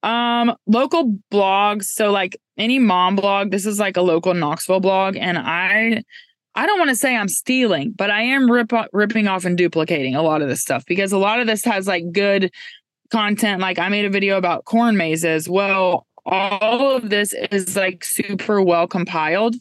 Um, 0.03 0.55
local 0.67 1.17
blogs. 1.33 1.85
So 1.85 2.11
like 2.11 2.37
any 2.57 2.79
mom 2.79 3.17
blog, 3.17 3.51
this 3.51 3.67
is 3.67 3.79
like 3.79 3.97
a 3.97 4.03
local 4.03 4.35
Knoxville 4.35 4.81
blog, 4.81 5.17
and 5.17 5.39
I 5.39 6.03
I 6.55 6.67
don't 6.67 6.79
want 6.79 6.91
to 6.91 6.97
say 6.97 7.17
I'm 7.17 7.29
stealing, 7.29 7.93
but 7.97 8.11
I 8.11 8.23
am 8.23 8.51
rip, 8.51 8.71
ripping 8.93 9.27
off 9.27 9.45
and 9.45 9.59
duplicating 9.59 10.15
a 10.15 10.23
lot 10.23 10.41
of 10.41 10.49
this 10.49 10.61
stuff 10.61 10.85
because 10.87 11.13
a 11.13 11.19
lot 11.19 11.41
of 11.41 11.49
this 11.49 11.65
has 11.65 11.89
like 11.89 12.13
good 12.13 12.53
content. 13.11 13.61
Like 13.61 13.79
I 13.79 13.89
made 13.89 14.05
a 14.05 14.11
video 14.11 14.39
about 14.39 14.65
corn 14.65 14.97
mazes. 14.97 15.49
Well, 15.49 16.07
all 16.25 16.97
of 16.97 17.11
this 17.11 17.35
is 17.51 17.77
like 17.77 18.05
super 18.05 18.63
well 18.63 18.87
compiled. 18.87 19.57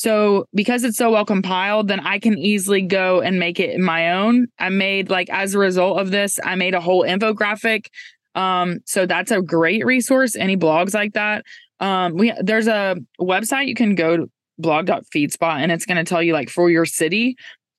So 0.00 0.46
because 0.54 0.82
it's 0.82 0.96
so 0.96 1.10
well 1.10 1.26
compiled, 1.26 1.88
then 1.88 2.00
I 2.00 2.18
can 2.18 2.38
easily 2.38 2.80
go 2.80 3.20
and 3.20 3.38
make 3.38 3.60
it 3.60 3.78
my 3.78 4.12
own. 4.12 4.46
I 4.58 4.70
made 4.70 5.10
like 5.10 5.28
as 5.28 5.54
a 5.54 5.58
result 5.58 6.00
of 6.00 6.10
this, 6.10 6.38
I 6.42 6.54
made 6.54 6.72
a 6.72 6.80
whole 6.80 7.04
infographic. 7.04 7.88
Um, 8.34 8.78
so 8.86 9.04
that's 9.04 9.30
a 9.30 9.42
great 9.42 9.84
resource. 9.84 10.36
Any 10.36 10.56
blogs 10.56 10.94
like 10.94 11.12
that. 11.12 11.44
Um, 11.80 12.14
we 12.14 12.32
there's 12.40 12.66
a 12.66 12.96
website 13.20 13.66
you 13.66 13.74
can 13.74 13.94
go 13.94 14.16
to 14.16 14.30
blog.feedspot 14.58 15.56
and 15.56 15.70
it's 15.70 15.84
going 15.84 16.02
to 16.02 16.08
tell 16.08 16.22
you 16.22 16.32
like 16.32 16.48
for 16.48 16.70
your 16.70 16.86
city 16.86 17.36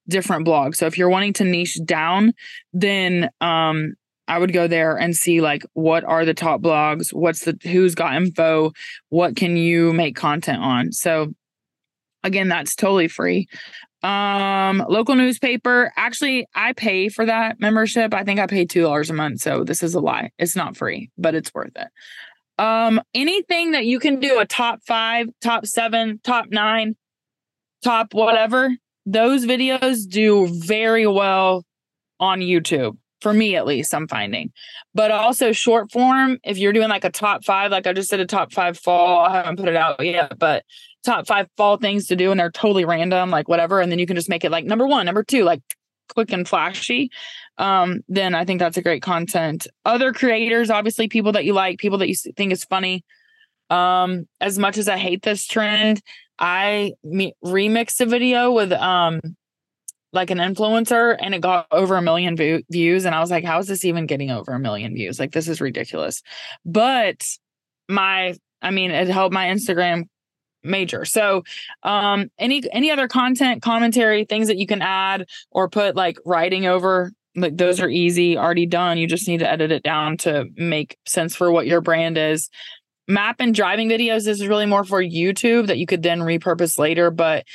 different 0.07 0.45
blogs. 0.45 0.75
So 0.75 0.85
if 0.85 0.99
you're 0.99 1.09
wanting 1.09 1.33
to 1.33 1.43
niche 1.43 1.79
down, 1.85 2.33
then 2.71 3.31
um 3.41 3.95
I 4.27 4.37
would 4.37 4.53
go 4.53 4.67
there 4.67 4.95
and 4.95 5.17
see 5.17 5.41
like 5.41 5.63
what 5.73 6.03
are 6.03 6.23
the 6.23 6.35
top 6.35 6.61
blogs, 6.61 7.11
what's 7.11 7.45
the 7.45 7.57
who's 7.63 7.95
got 7.95 8.13
info, 8.13 8.73
what 9.09 9.35
can 9.35 9.57
you 9.57 9.91
make 9.91 10.15
content 10.15 10.61
on. 10.61 10.91
So 10.91 11.33
Again, 12.23 12.47
that's 12.47 12.75
totally 12.75 13.07
free. 13.07 13.47
Um, 14.03 14.83
local 14.89 15.15
newspaper. 15.15 15.91
Actually, 15.95 16.47
I 16.55 16.73
pay 16.73 17.09
for 17.09 17.25
that 17.25 17.59
membership. 17.59 18.13
I 18.13 18.23
think 18.23 18.39
I 18.39 18.47
pay 18.47 18.65
two 18.65 18.81
dollars 18.81 19.09
a 19.09 19.13
month. 19.13 19.41
So 19.41 19.63
this 19.63 19.83
is 19.83 19.93
a 19.93 19.99
lie. 19.99 20.31
It's 20.39 20.55
not 20.55 20.75
free, 20.75 21.11
but 21.17 21.35
it's 21.35 21.53
worth 21.53 21.73
it. 21.75 21.87
Um, 22.61 23.01
anything 23.13 23.71
that 23.71 23.85
you 23.85 23.99
can 23.99 24.19
do 24.19 24.39
a 24.39 24.45
top 24.45 24.81
five, 24.85 25.27
top 25.41 25.65
seven, 25.65 26.19
top 26.23 26.45
nine, 26.49 26.95
top 27.83 28.13
whatever, 28.13 28.75
those 29.05 29.45
videos 29.45 30.07
do 30.07 30.47
very 30.47 31.07
well 31.07 31.63
on 32.19 32.39
YouTube. 32.39 32.97
For 33.21 33.33
me, 33.33 33.55
at 33.55 33.67
least, 33.67 33.93
I'm 33.93 34.07
finding. 34.07 34.51
But 34.95 35.11
also 35.11 35.51
short 35.51 35.91
form, 35.91 36.39
if 36.43 36.57
you're 36.57 36.73
doing 36.73 36.89
like 36.89 37.05
a 37.05 37.11
top 37.11 37.45
five, 37.45 37.71
like 37.71 37.85
I 37.85 37.93
just 37.93 38.09
did 38.09 38.19
a 38.19 38.25
top 38.25 38.51
five 38.51 38.77
fall, 38.79 39.23
I 39.23 39.37
haven't 39.37 39.57
put 39.57 39.69
it 39.69 39.75
out 39.75 40.03
yet, 40.03 40.37
but 40.39 40.63
top 41.05 41.27
five 41.27 41.47
fall 41.55 41.77
things 41.77 42.07
to 42.07 42.15
do 42.15 42.31
and 42.31 42.39
they're 42.39 42.51
totally 42.51 42.85
random, 42.85 43.29
like 43.29 43.47
whatever. 43.47 43.79
And 43.79 43.91
then 43.91 43.99
you 43.99 44.05
can 44.07 44.15
just 44.15 44.29
make 44.29 44.43
it 44.43 44.51
like 44.51 44.65
number 44.65 44.87
one, 44.87 45.05
number 45.05 45.23
two, 45.23 45.43
like 45.43 45.61
quick 46.09 46.31
and 46.31 46.47
flashy. 46.47 47.09
um, 47.57 48.01
then 48.07 48.33
I 48.35 48.43
think 48.43 48.59
that's 48.59 48.77
a 48.77 48.81
great 48.81 49.03
content. 49.03 49.67
Other 49.85 50.13
creators, 50.13 50.69
obviously, 50.69 51.07
people 51.07 51.31
that 51.33 51.45
you 51.45 51.53
like, 51.53 51.79
people 51.79 51.99
that 51.99 52.09
you 52.09 52.15
think 52.15 52.51
is 52.51 52.63
funny. 52.65 53.03
Um, 53.69 54.27
as 54.41 54.59
much 54.59 54.77
as 54.77 54.89
I 54.89 54.97
hate 54.97 55.21
this 55.21 55.45
trend, 55.45 56.01
I 56.39 56.93
me- 57.03 57.35
remixed 57.45 58.01
a 58.01 58.05
video 58.05 58.51
with 58.51 58.71
um 58.73 59.21
like 60.13 60.29
an 60.29 60.39
influencer 60.39 61.15
and 61.19 61.33
it 61.33 61.41
got 61.41 61.67
over 61.71 61.95
a 61.95 62.01
million 62.01 62.35
views 62.35 63.05
and 63.05 63.15
I 63.15 63.19
was 63.19 63.31
like 63.31 63.43
how 63.43 63.59
is 63.59 63.67
this 63.67 63.85
even 63.85 64.05
getting 64.05 64.31
over 64.31 64.53
a 64.53 64.59
million 64.59 64.93
views? 64.93 65.19
Like 65.19 65.31
this 65.31 65.47
is 65.47 65.61
ridiculous. 65.61 66.21
But 66.65 67.25
my 67.87 68.35
I 68.61 68.71
mean 68.71 68.91
it 68.91 69.07
helped 69.07 69.33
my 69.33 69.47
Instagram 69.47 70.05
major. 70.63 71.05
So 71.05 71.43
um 71.83 72.29
any 72.37 72.63
any 72.71 72.91
other 72.91 73.07
content, 73.07 73.61
commentary, 73.61 74.25
things 74.25 74.47
that 74.47 74.57
you 74.57 74.67
can 74.67 74.81
add 74.81 75.27
or 75.51 75.69
put 75.69 75.95
like 75.95 76.17
writing 76.25 76.65
over 76.65 77.11
like 77.35 77.55
those 77.55 77.79
are 77.79 77.89
easy, 77.89 78.37
already 78.37 78.65
done. 78.65 78.97
You 78.97 79.07
just 79.07 79.27
need 79.27 79.39
to 79.39 79.49
edit 79.49 79.71
it 79.71 79.83
down 79.83 80.17
to 80.17 80.45
make 80.57 80.97
sense 81.05 81.33
for 81.33 81.49
what 81.49 81.65
your 81.65 81.79
brand 81.79 82.17
is 82.17 82.49
map 83.07 83.37
and 83.39 83.53
driving 83.53 83.89
videos 83.89 84.25
this 84.25 84.39
is 84.39 84.47
really 84.47 84.65
more 84.65 84.83
for 84.83 85.03
youtube 85.03 85.67
that 85.67 85.77
you 85.77 85.85
could 85.85 86.03
then 86.03 86.19
repurpose 86.19 86.77
later 86.79 87.11
but 87.11 87.45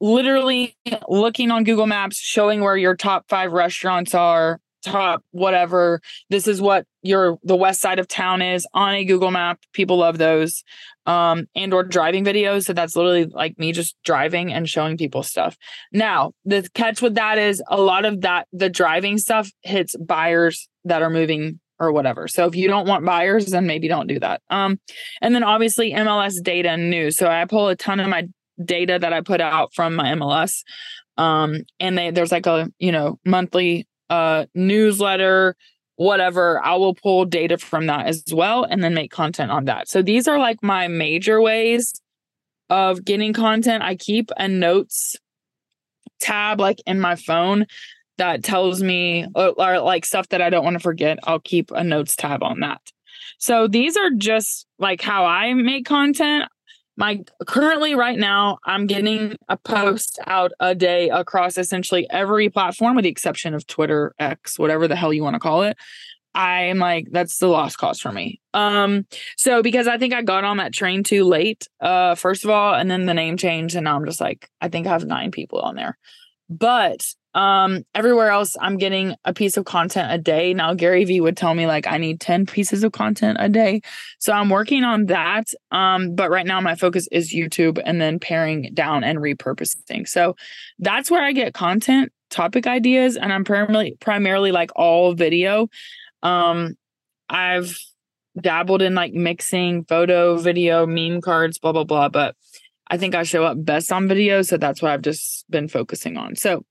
literally 0.00 0.76
looking 1.08 1.50
on 1.50 1.64
google 1.64 1.86
maps 1.86 2.18
showing 2.18 2.60
where 2.60 2.76
your 2.76 2.96
top 2.96 3.24
five 3.28 3.52
restaurants 3.52 4.14
are 4.14 4.60
top 4.82 5.22
whatever 5.30 6.00
this 6.28 6.48
is 6.48 6.60
what 6.60 6.84
your 7.02 7.38
the 7.44 7.56
west 7.56 7.80
side 7.80 7.98
of 7.98 8.08
town 8.08 8.42
is 8.42 8.66
on 8.74 8.94
a 8.94 9.04
google 9.04 9.30
map 9.30 9.60
people 9.72 9.98
love 9.98 10.18
those 10.18 10.64
um 11.06 11.46
and 11.54 11.72
or 11.72 11.84
driving 11.84 12.24
videos 12.24 12.64
so 12.64 12.72
that's 12.72 12.96
literally 12.96 13.26
like 13.26 13.56
me 13.58 13.72
just 13.72 13.96
driving 14.04 14.52
and 14.52 14.68
showing 14.68 14.96
people 14.96 15.22
stuff 15.22 15.56
now 15.92 16.32
the 16.44 16.68
catch 16.74 17.00
with 17.00 17.14
that 17.14 17.38
is 17.38 17.62
a 17.68 17.80
lot 17.80 18.04
of 18.04 18.20
that 18.22 18.46
the 18.52 18.68
driving 18.68 19.18
stuff 19.18 19.48
hits 19.62 19.96
buyers 19.96 20.68
that 20.84 21.02
are 21.02 21.10
moving 21.10 21.60
or 21.82 21.90
whatever. 21.90 22.28
So 22.28 22.46
if 22.46 22.54
you 22.54 22.68
don't 22.68 22.86
want 22.86 23.04
buyers, 23.04 23.46
then 23.46 23.66
maybe 23.66 23.88
don't 23.88 24.06
do 24.06 24.20
that. 24.20 24.40
Um, 24.50 24.78
and 25.20 25.34
then 25.34 25.42
obviously 25.42 25.92
MLS 25.92 26.40
data 26.40 26.70
and 26.70 26.90
news. 26.90 27.16
So 27.16 27.26
I 27.26 27.44
pull 27.44 27.68
a 27.68 27.74
ton 27.74 27.98
of 27.98 28.08
my 28.08 28.28
data 28.66 28.98
that 28.98 29.12
I 29.12 29.20
put 29.20 29.40
out 29.40 29.74
from 29.74 29.94
my 29.94 30.12
MLS. 30.14 30.62
Um, 31.18 31.62
and 31.78 31.98
they 31.98 32.10
there's 32.10 32.32
like 32.32 32.46
a 32.46 32.70
you 32.78 32.92
know 32.92 33.18
monthly 33.24 33.86
uh 34.10 34.46
newsletter, 34.54 35.56
whatever. 35.96 36.64
I 36.64 36.76
will 36.76 36.94
pull 36.94 37.24
data 37.24 37.58
from 37.58 37.86
that 37.86 38.06
as 38.06 38.24
well 38.32 38.64
and 38.64 38.82
then 38.82 38.94
make 38.94 39.10
content 39.10 39.50
on 39.50 39.66
that. 39.66 39.88
So 39.88 40.02
these 40.02 40.26
are 40.26 40.38
like 40.38 40.62
my 40.62 40.88
major 40.88 41.40
ways 41.40 41.92
of 42.70 43.04
getting 43.04 43.32
content. 43.32 43.82
I 43.82 43.96
keep 43.96 44.30
a 44.36 44.48
notes 44.48 45.16
tab 46.20 46.60
like 46.60 46.80
in 46.86 47.00
my 47.00 47.16
phone 47.16 47.66
that 48.18 48.42
tells 48.42 48.82
me 48.82 49.26
or, 49.34 49.54
or 49.58 49.80
like 49.80 50.06
stuff 50.06 50.28
that 50.28 50.40
I 50.40 50.48
don't 50.48 50.64
want 50.64 50.74
to 50.74 50.80
forget, 50.80 51.18
I'll 51.24 51.40
keep 51.40 51.70
a 51.70 51.84
notes 51.84 52.16
tab 52.16 52.42
on 52.42 52.60
that. 52.60 52.80
So 53.38 53.66
these 53.66 53.96
are 53.96 54.10
just 54.16 54.66
like 54.78 55.02
how 55.02 55.24
I 55.24 55.52
make 55.54 55.84
content. 55.84 56.44
My 57.02 57.18
currently 57.48 57.96
right 57.96 58.16
now, 58.16 58.58
I'm 58.64 58.86
getting 58.86 59.34
a 59.48 59.56
post 59.56 60.20
out 60.28 60.52
a 60.60 60.72
day 60.72 61.08
across 61.08 61.58
essentially 61.58 62.08
every 62.08 62.48
platform 62.48 62.94
with 62.94 63.02
the 63.02 63.08
exception 63.08 63.54
of 63.54 63.66
Twitter, 63.66 64.14
X, 64.20 64.56
whatever 64.56 64.86
the 64.86 64.94
hell 64.94 65.12
you 65.12 65.24
want 65.24 65.34
to 65.34 65.40
call 65.40 65.64
it. 65.64 65.76
I'm 66.32 66.78
like, 66.78 67.08
that's 67.10 67.38
the 67.38 67.48
lost 67.48 67.76
cause 67.76 67.98
for 67.98 68.12
me. 68.12 68.40
Um, 68.54 69.04
so 69.36 69.64
because 69.64 69.88
I 69.88 69.98
think 69.98 70.14
I 70.14 70.22
got 70.22 70.44
on 70.44 70.58
that 70.58 70.72
train 70.72 71.02
too 71.02 71.24
late, 71.24 71.66
uh, 71.80 72.14
first 72.14 72.44
of 72.44 72.50
all, 72.50 72.72
and 72.72 72.88
then 72.88 73.06
the 73.06 73.14
name 73.14 73.36
changed, 73.36 73.74
and 73.74 73.82
now 73.82 73.96
I'm 73.96 74.06
just 74.06 74.20
like, 74.20 74.48
I 74.60 74.68
think 74.68 74.86
I 74.86 74.90
have 74.90 75.04
nine 75.04 75.32
people 75.32 75.58
on 75.58 75.74
there. 75.74 75.98
But 76.48 77.04
um, 77.34 77.84
everywhere 77.94 78.30
else, 78.30 78.56
I'm 78.60 78.76
getting 78.76 79.14
a 79.24 79.32
piece 79.32 79.56
of 79.56 79.64
content 79.64 80.12
a 80.12 80.18
day. 80.18 80.52
Now, 80.52 80.74
Gary 80.74 81.04
Vee 81.04 81.20
would 81.20 81.36
tell 81.36 81.54
me 81.54 81.66
like 81.66 81.86
I 81.86 81.96
need 81.96 82.20
10 82.20 82.46
pieces 82.46 82.84
of 82.84 82.92
content 82.92 83.38
a 83.40 83.48
day. 83.48 83.80
So 84.18 84.32
I'm 84.32 84.50
working 84.50 84.84
on 84.84 85.06
that. 85.06 85.48
Um, 85.70 86.14
but 86.14 86.30
right 86.30 86.46
now 86.46 86.60
my 86.60 86.74
focus 86.74 87.08
is 87.10 87.34
YouTube 87.34 87.80
and 87.84 88.00
then 88.00 88.18
paring 88.18 88.70
down 88.74 89.02
and 89.02 89.18
repurposing. 89.18 90.06
So 90.06 90.36
that's 90.78 91.10
where 91.10 91.22
I 91.22 91.32
get 91.32 91.54
content, 91.54 92.12
topic 92.28 92.66
ideas, 92.66 93.16
and 93.16 93.32
I'm 93.32 93.44
primarily 93.44 93.96
primarily 94.00 94.52
like 94.52 94.70
all 94.76 95.14
video. 95.14 95.68
Um, 96.22 96.74
I've 97.30 97.78
dabbled 98.40 98.82
in 98.82 98.94
like 98.94 99.12
mixing 99.12 99.84
photo, 99.84 100.36
video, 100.36 100.86
meme 100.86 101.20
cards, 101.20 101.58
blah, 101.58 101.72
blah, 101.72 101.84
blah. 101.84 102.08
But 102.08 102.36
I 102.88 102.98
think 102.98 103.14
I 103.14 103.22
show 103.22 103.44
up 103.44 103.56
best 103.64 103.90
on 103.90 104.06
video. 104.06 104.42
So 104.42 104.58
that's 104.58 104.82
what 104.82 104.90
I've 104.90 105.02
just 105.02 105.50
been 105.50 105.68
focusing 105.68 106.18
on. 106.18 106.36
So 106.36 106.64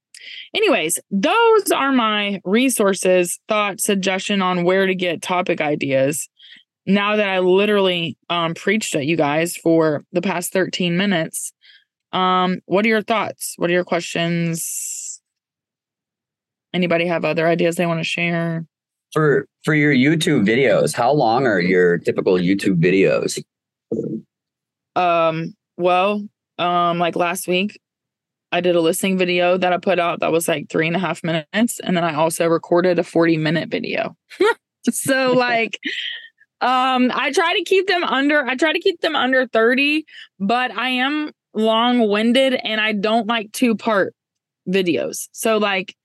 Anyways, 0.54 1.00
those 1.10 1.72
are 1.76 1.92
my 1.92 2.42
resources, 2.44 3.40
thought, 3.48 3.80
suggestion 3.80 4.42
on 4.42 4.64
where 4.64 4.86
to 4.86 4.96
get 4.96 5.22
topic 5.22 5.62
ideas. 5.62 6.30
Now 6.86 7.16
that 7.16 7.30
I 7.30 7.40
literally 7.40 8.18
um, 8.30 8.54
preached 8.54 8.96
at 8.96 9.06
you 9.06 9.16
guys 9.16 9.56
for 9.56 10.04
the 10.12 10.22
past 10.22 10.52
13 10.52 10.98
minutes, 10.98 11.54
um, 12.12 12.60
what 12.66 12.86
are 12.86 12.90
your 12.90 13.04
thoughts? 13.04 13.54
What 13.58 13.70
are 13.70 13.74
your 13.74 13.84
questions? 13.84 15.22
Anybody 16.74 17.06
have 17.06 17.26
other 17.26 17.48
ideas 17.48 17.76
they 17.76 17.86
want 17.86 18.00
to 18.00 18.06
share? 18.06 18.66
For 19.14 19.46
for 19.64 19.74
your 19.74 19.94
YouTube 19.94 20.48
videos, 20.48 20.96
how 20.96 21.12
long 21.12 21.46
are 21.46 21.60
your 21.60 21.98
typical 21.98 22.36
YouTube 22.36 22.82
videos? 22.82 23.44
Um, 24.96 25.54
well, 25.78 26.26
um, 26.58 26.98
like 26.98 27.16
last 27.16 27.48
week, 27.48 27.80
I 28.52 28.62
did 28.62 28.76
a 28.76 28.82
listing 28.82 29.18
video 29.18 29.58
that 29.58 29.72
I 29.72 29.78
put 29.78 30.00
out 30.00 30.20
that 30.20 30.32
was 30.32 30.48
like 30.48 30.70
three 30.70 30.88
and 30.88 30.96
a 30.96 31.00
half 31.00 31.24
minutes. 31.24 31.80
And 31.80 31.96
then 31.96 32.04
I 32.04 32.16
also 32.16 32.48
recorded 32.48 33.00
a 33.00 33.04
40 33.04 33.38
minute 33.38 33.70
video. 33.70 34.16
so 34.90 35.34
like 35.34 35.80
um 36.60 37.12
I 37.14 37.32
try 37.32 37.56
to 37.56 37.64
keep 37.64 37.88
them 37.88 38.04
under 38.04 38.46
I 38.46 38.56
try 38.56 38.74
to 38.74 38.80
keep 38.80 39.00
them 39.02 39.16
under 39.16 39.48
30, 39.48 40.06
but 40.40 40.72
I 40.72 40.90
am 40.90 41.32
long-winded 41.54 42.54
and 42.54 42.80
I 42.80 42.94
don't 42.94 43.28
like 43.28 43.52
two-part 43.52 44.14
videos. 44.68 45.28
So 45.32 45.58
like 45.58 45.96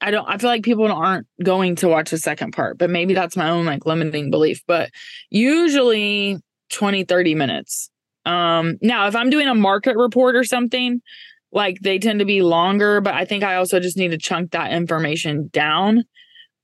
I 0.00 0.10
don't 0.10 0.28
I 0.28 0.38
feel 0.38 0.50
like 0.50 0.62
people 0.62 0.90
aren't 0.90 1.26
going 1.42 1.76
to 1.76 1.88
watch 1.88 2.10
the 2.10 2.18
second 2.18 2.52
part, 2.52 2.78
but 2.78 2.90
maybe 2.90 3.14
that's 3.14 3.36
my 3.36 3.50
own 3.50 3.64
like 3.64 3.86
limiting 3.86 4.30
belief. 4.30 4.62
But 4.66 4.90
usually 5.30 6.38
20, 6.70 7.04
30 7.04 7.34
minutes. 7.34 7.90
Um 8.24 8.78
now 8.82 9.08
if 9.08 9.16
I'm 9.16 9.30
doing 9.30 9.48
a 9.48 9.54
market 9.54 9.96
report 9.96 10.36
or 10.36 10.44
something, 10.44 11.02
like 11.52 11.80
they 11.80 11.98
tend 11.98 12.18
to 12.18 12.24
be 12.24 12.42
longer, 12.42 13.00
but 13.00 13.14
I 13.14 13.24
think 13.24 13.44
I 13.44 13.56
also 13.56 13.78
just 13.78 13.96
need 13.96 14.10
to 14.10 14.18
chunk 14.18 14.52
that 14.52 14.72
information 14.72 15.48
down. 15.52 16.04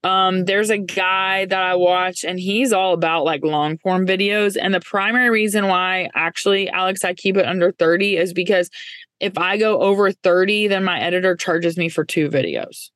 Um, 0.05 0.45
there's 0.45 0.71
a 0.71 0.79
guy 0.79 1.45
that 1.45 1.61
I 1.61 1.75
watch 1.75 2.25
and 2.25 2.39
he's 2.39 2.73
all 2.73 2.95
about 2.95 3.25
like 3.25 3.45
long 3.45 3.79
form 3.79 4.07
videos. 4.07 4.57
And 4.61 4.73
the 4.73 4.81
primary 4.81 5.29
reason 5.29 5.67
why 5.67 6.09
actually, 6.15 6.69
Alex, 6.71 7.05
I 7.05 7.15
keep 7.15 7.37
it 7.37 7.47
under 7.47 7.73
30 7.73 8.17
is 8.17 8.33
because 8.33 8.71
if 9.21 9.37
I 9.37 9.57
go 9.57 9.81
over 9.81 10.13
30, 10.13 10.69
then 10.69 10.85
my 10.85 11.01
editor 11.01 11.35
charges 11.35 11.77
me 11.77 11.89
for 11.89 12.05
two 12.05 12.29
videos. 12.29 12.91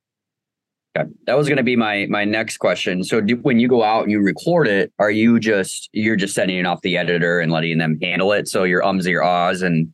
Okay. 0.97 1.09
That 1.27 1.37
was 1.39 1.49
going 1.49 1.57
to 1.57 1.63
be 1.63 1.75
my 1.75 2.07
my 2.11 2.25
next 2.25 2.59
question. 2.59 3.03
So 3.03 3.21
do, 3.21 3.37
when 3.37 3.59
you 3.59 3.67
go 3.67 3.83
out 3.83 4.03
and 4.03 4.11
you 4.11 4.21
record 4.21 4.69
it, 4.69 4.93
are 4.99 5.11
you 5.11 5.41
just 5.41 5.89
you're 5.93 6.17
just 6.17 6.35
sending 6.35 6.59
it 6.59 6.67
off 6.67 6.83
the 6.83 6.99
editor 6.99 7.41
and 7.41 7.51
letting 7.51 7.79
them 7.79 7.99
handle 8.03 8.33
it? 8.33 8.47
So 8.47 8.65
your 8.65 8.85
ums, 8.85 9.07
and 9.07 9.13
your 9.13 9.25
ahs, 9.25 9.63
and 9.63 9.93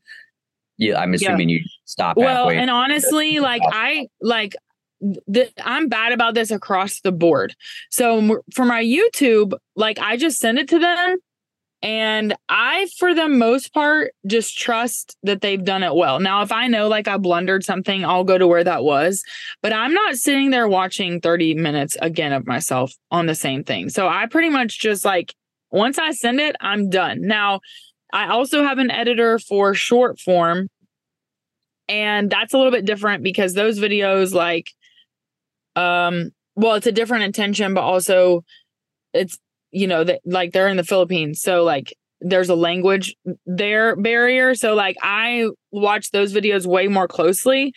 yeah, 0.79 1.01
I'm 1.01 1.13
assuming 1.13 1.49
yeah. 1.49 1.59
you 1.59 1.65
stop. 1.85 2.17
Well, 2.17 2.49
and 2.49 2.71
honestly, 2.71 3.41
like 3.41 3.63
I 3.65 4.09
like 4.21 4.57
the, 5.01 5.51
I'm 5.63 5.89
bad 5.89 6.13
about 6.13 6.35
this 6.35 6.51
across 6.51 7.01
the 7.01 7.13
board. 7.13 7.55
So 7.91 8.43
for 8.55 8.65
my 8.65 8.83
YouTube, 8.83 9.53
like 9.77 9.99
I 9.99 10.17
just 10.17 10.39
send 10.39 10.59
it 10.59 10.69
to 10.69 10.79
them 10.79 11.19
and 11.81 12.35
I, 12.49 12.89
for 12.99 13.15
the 13.15 13.29
most 13.29 13.73
part, 13.73 14.13
just 14.27 14.59
trust 14.59 15.17
that 15.23 15.41
they've 15.41 15.65
done 15.65 15.85
it 15.85 15.95
well. 15.95 16.19
Now, 16.19 16.43
if 16.43 16.51
I 16.51 16.67
know 16.67 16.89
like 16.89 17.07
I 17.07 17.19
blundered 17.19 17.65
something, 17.65 18.05
I'll 18.05 18.25
go 18.25 18.37
to 18.37 18.49
where 18.49 18.65
that 18.65 18.83
was, 18.83 19.23
but 19.63 19.73
I'm 19.73 19.95
not 19.95 20.17
sitting 20.17 20.51
there 20.51 20.67
watching 20.67 21.21
30 21.21 21.55
minutes 21.55 21.97
again 22.03 22.33
of 22.33 22.47
myself 22.47 22.93
on 23.11 23.27
the 23.27 23.35
same 23.35 23.63
thing. 23.63 23.91
So 23.91 24.09
I 24.09 24.27
pretty 24.27 24.51
much 24.51 24.81
just 24.81 25.05
like, 25.05 25.35
once 25.71 25.99
I 25.99 26.13
send 26.13 26.41
it, 26.41 26.57
I'm 26.61 26.89
done. 26.89 27.21
Now, 27.23 27.61
I 28.13 28.29
also 28.29 28.63
have 28.63 28.79
an 28.79 28.91
editor 28.91 29.39
for 29.39 29.75
short 29.75 30.19
form. 30.19 30.69
And 31.89 32.31
that's 32.31 32.53
a 32.53 32.59
little 32.59 32.73
bit 32.73 32.85
different 32.85 33.23
because 33.23 33.55
those 33.55 33.79
videos, 33.79 34.35
like, 34.35 34.71
um, 35.75 36.31
well, 36.55 36.75
it's 36.75 36.87
a 36.87 36.93
different 36.93 37.25
intention, 37.25 37.73
but 37.73 37.83
also 37.83 38.45
it's, 39.15 39.39
you 39.71 39.87
know, 39.87 40.05
that 40.05 40.21
like 40.25 40.53
they're 40.53 40.69
in 40.69 40.77
the 40.77 40.85
Philippines. 40.85 41.41
So, 41.41 41.65
like, 41.65 41.95
there's 42.21 42.49
a 42.49 42.55
language 42.55 43.15
there 43.47 43.97
barrier. 43.97 44.55
So, 44.55 44.75
like, 44.75 44.97
I 45.03 45.49
watch 45.71 46.11
those 46.11 46.35
videos 46.35 46.67
way 46.67 46.89
more 46.89 47.09
closely. 47.09 47.73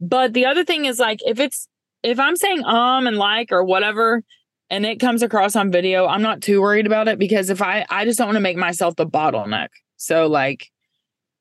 But 0.00 0.32
the 0.32 0.46
other 0.46 0.64
thing 0.64 0.84
is, 0.86 0.98
like, 0.98 1.20
if 1.26 1.38
it's, 1.38 1.68
if 2.02 2.18
I'm 2.18 2.36
saying 2.36 2.64
um 2.64 3.06
and 3.06 3.18
like 3.18 3.52
or 3.52 3.64
whatever, 3.64 4.22
and 4.70 4.86
it 4.86 5.00
comes 5.00 5.22
across 5.22 5.56
on 5.56 5.70
video, 5.70 6.06
I'm 6.06 6.22
not 6.22 6.40
too 6.40 6.60
worried 6.62 6.86
about 6.86 7.08
it 7.08 7.18
because 7.18 7.50
if 7.50 7.60
I 7.62 7.84
I 7.90 8.04
just 8.04 8.18
don't 8.18 8.28
want 8.28 8.36
to 8.36 8.40
make 8.40 8.56
myself 8.56 8.96
the 8.96 9.06
bottleneck. 9.06 9.68
So 9.96 10.26
like 10.26 10.68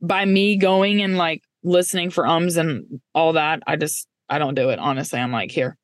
by 0.02 0.26
me 0.26 0.58
going 0.58 1.02
and 1.02 1.18
like 1.18 1.44
listening 1.64 2.10
for 2.10 2.26
ums 2.26 2.58
and 2.58 3.02
all 3.14 3.34
that, 3.34 3.62
I 3.68 3.76
just 3.76 4.08
I 4.30 4.38
don't 4.40 4.56
do 4.56 4.70
it. 4.70 4.80
Honestly, 4.80 5.20
I'm 5.20 5.32
like 5.32 5.52
here. 5.52 5.78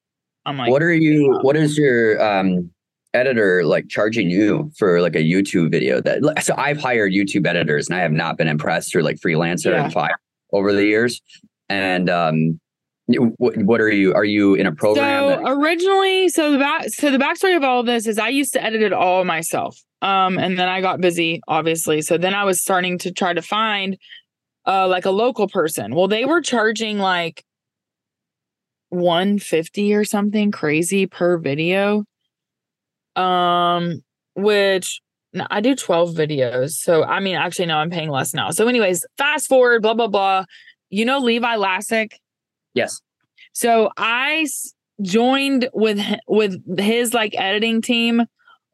I'm 0.46 0.58
like, 0.58 0.70
what 0.70 0.84
are 0.84 0.94
you? 0.94 1.40
What 1.42 1.56
is 1.56 1.78
your 1.78 2.22
um 2.22 2.70
editor 3.14 3.64
like 3.66 3.88
charging 3.88 4.30
you 4.30 4.72
for 4.78 5.02
like 5.02 5.16
a 5.16 5.24
YouTube 5.24 5.72
video? 5.72 6.02
That 6.02 6.44
so 6.44 6.54
I've 6.58 6.80
hired 6.80 7.14
YouTube 7.14 7.48
editors 7.48 7.88
and 7.90 7.98
I 7.98 8.02
have 8.02 8.12
not 8.12 8.38
been 8.38 8.48
impressed 8.48 8.92
through 8.92 9.04
like 9.04 9.18
freelancer 9.18 9.72
Yeah. 9.72 9.86
and 9.86 9.94
Fiverr 9.94 10.10
over 10.54 10.72
the 10.74 10.86
years. 10.86 11.22
And 11.70 12.10
um, 12.10 12.60
what, 13.08 13.58
what 13.58 13.82
are 13.82 13.90
you? 13.90 14.14
Are 14.14 14.26
you 14.26 14.56
in 14.56 14.66
a 14.66 14.74
program? 14.74 15.24
So 15.24 15.30
that- 15.30 15.52
originally, 15.52 16.30
so 16.30 16.52
the 16.52 16.58
back, 16.58 16.90
so 16.90 17.12
the 17.12 17.18
backstory 17.18 17.56
of 17.56 17.64
all 17.64 17.82
of 17.82 17.86
this 17.86 18.08
is 18.08 18.18
I 18.18 18.30
used 18.30 18.54
to 18.54 18.64
edit 18.64 18.82
it 18.82 18.94
all 18.94 19.24
myself, 19.26 19.80
um, 20.02 20.38
and 20.38 20.58
then 20.58 20.68
I 20.68 20.82
got 20.82 21.02
busy, 21.02 21.42
obviously. 21.48 22.02
So 22.02 22.18
then 22.18 22.34
I 22.34 22.44
was 22.44 22.62
starting 22.62 22.98
to 23.00 23.12
try 23.12 23.34
to 23.34 23.42
find, 23.42 23.98
uh, 24.66 24.88
like 24.88 25.06
a 25.06 25.12
local 25.12 25.48
person. 25.48 25.94
Well, 25.94 26.08
they 26.08 26.26
were 26.26 26.42
charging 26.42 26.98
like 26.98 27.44
one 28.90 29.38
fifty 29.40 29.94
or 29.94 30.04
something 30.04 30.52
crazy 30.52 31.06
per 31.06 31.38
video, 31.38 32.06
um, 33.16 34.04
which 34.36 35.02
no, 35.34 35.46
I 35.52 35.62
do 35.62 35.76
twelve 35.76 36.16
videos. 36.16 36.72
So 36.72 37.04
I 37.04 37.20
mean, 37.20 37.36
actually, 37.36 37.68
no, 37.68 37.78
I'm 37.78 37.92
paying 37.92 38.10
less 38.10 38.34
now. 38.34 38.50
So, 38.50 38.68
anyways, 38.68 39.06
fast 39.18 39.48
forward, 39.48 39.84
blah 39.84 39.94
blah 39.94 40.08
blah. 40.08 40.46
You 40.90 41.06
know 41.06 41.20
Levi 41.20 41.56
Lascsak. 41.56 42.14
Yes. 42.76 43.02
So 43.54 43.90
I 43.98 44.46
joined 45.02 45.70
with 45.74 46.00
with 46.28 46.80
his 46.80 47.14
like 47.14 47.34
editing 47.36 47.82
team 47.82 48.26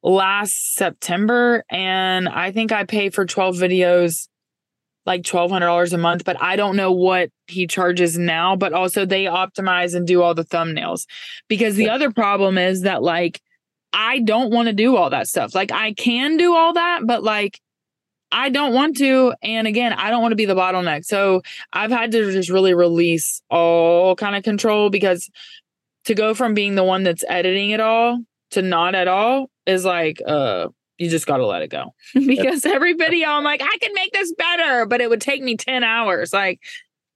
last 0.04 0.76
September, 0.76 1.64
and 1.70 2.28
I 2.28 2.52
think 2.52 2.72
I 2.72 2.84
pay 2.84 3.10
for 3.10 3.26
twelve 3.26 3.56
videos 3.56 4.28
like 5.06 5.24
twelve 5.24 5.52
hundred 5.52 5.68
dollars 5.68 5.94
a 5.94 5.98
month. 5.98 6.26
But 6.26 6.42
I 6.42 6.56
don't 6.56 6.76
know 6.76 6.92
what 6.92 7.30
he 7.48 7.68
charges 7.68 8.18
now. 8.18 8.56
But 8.56 8.74
also 8.74 9.06
they 9.06 9.26
optimize 9.26 9.96
and 9.96 10.06
do 10.06 10.22
all 10.22 10.34
the 10.34 10.46
thumbnails 10.46 11.06
because 11.48 11.76
the 11.76 11.90
other 11.90 12.12
problem 12.12 12.58
is 12.58 12.82
that 12.82 13.02
like 13.02 13.40
I 13.94 14.20
don't 14.20 14.52
want 14.52 14.68
to 14.68 14.74
do 14.74 14.98
all 14.98 15.12
that 15.12 15.28
stuff. 15.28 15.56
Like 15.56 15.72
I 15.72 15.94
can 15.94 16.38
do 16.38 16.54
all 16.56 16.74
that, 16.74 17.02
but 17.06 17.24
like. 17.24 17.60
I 18.32 18.50
don't 18.50 18.74
want 18.74 18.98
to. 18.98 19.34
And 19.44 19.68
again, 19.68 19.94
I 19.94 20.10
don't 20.10 20.22
want 20.22 20.32
to 20.32 20.38
be 20.38 20.46
the 20.46 20.56
bottleneck. 20.56 21.06
So 21.06 21.42
I've 21.74 21.92
had 21.92 22.12
to 22.12 22.32
just 22.32 22.50
really 22.50 22.74
release 22.74 23.42
all 23.50 24.16
kind 24.16 24.36
of 24.36 24.44
control 24.44 24.90
because 24.90 25.30
to 26.06 26.16
go 26.16 26.34
from 26.34 26.54
being 26.54 26.76
the 26.76 26.84
one 26.84 27.04
that's 27.04 27.24
editing 27.28 27.72
it 27.72 27.80
all 27.80 28.20
to 28.52 28.62
not 28.62 28.96
at 28.96 29.08
all 29.08 29.50
is 29.66 29.86
like 29.86 30.22
uh 30.26 30.68
you 30.98 31.10
just 31.10 31.26
got 31.26 31.38
to 31.38 31.46
let 31.46 31.62
it 31.62 31.70
go 31.70 31.94
because 32.14 32.66
every 32.66 32.94
video 32.94 33.30
I'm 33.30 33.44
like 33.44 33.62
I 33.62 33.78
can 33.82 33.94
make 33.94 34.12
this 34.14 34.34
better 34.34 34.86
but 34.86 35.02
it 35.02 35.10
would 35.10 35.22
take 35.22 35.42
me 35.42 35.58
10 35.58 35.84
hours 35.84 36.34
like 36.34 36.60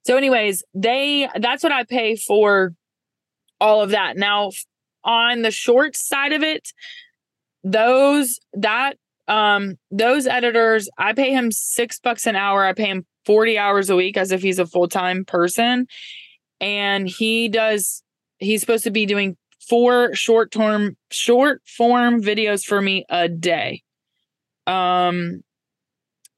so 0.05 0.17
anyways 0.17 0.63
they 0.74 1.29
that's 1.39 1.63
what 1.63 1.72
I 1.72 1.84
pay 1.84 2.15
for 2.15 2.74
all 3.60 3.81
of 3.81 3.91
that 3.91 4.17
now 4.17 4.51
on 5.03 5.41
the 5.41 5.51
short 5.51 5.95
side 5.95 6.34
of 6.34 6.43
it 6.43 6.72
those 7.63 8.39
that 8.53 8.98
um 9.27 9.75
those 9.91 10.27
editors 10.27 10.89
I 10.98 11.13
pay 11.13 11.32
him 11.32 11.51
6 11.51 12.00
bucks 12.00 12.27
an 12.27 12.36
hour. 12.36 12.65
I 12.65 12.74
pay 12.74 12.86
him 12.86 13.05
40 13.25 13.58
hours 13.58 13.89
a 13.89 13.96
week 13.96 14.17
as 14.17 14.32
if 14.32 14.41
he's 14.41 14.60
a 14.60 14.65
full-time 14.65 15.25
person. 15.25 15.88
And 16.62 17.08
he 17.08 17.50
does 17.50 18.03
he's 18.38 18.62
supposed 18.62 18.84
to 18.84 18.91
be 18.91 19.05
doing 19.05 19.38
four 19.67 20.13
short 20.13 20.51
term 20.51 20.96
short 21.12 21.62
form 21.65 22.22
videos 22.22 22.63
for 22.63 22.82
me 22.82 23.05
a 23.10 23.27
day. 23.27 23.82
Um 24.67 25.44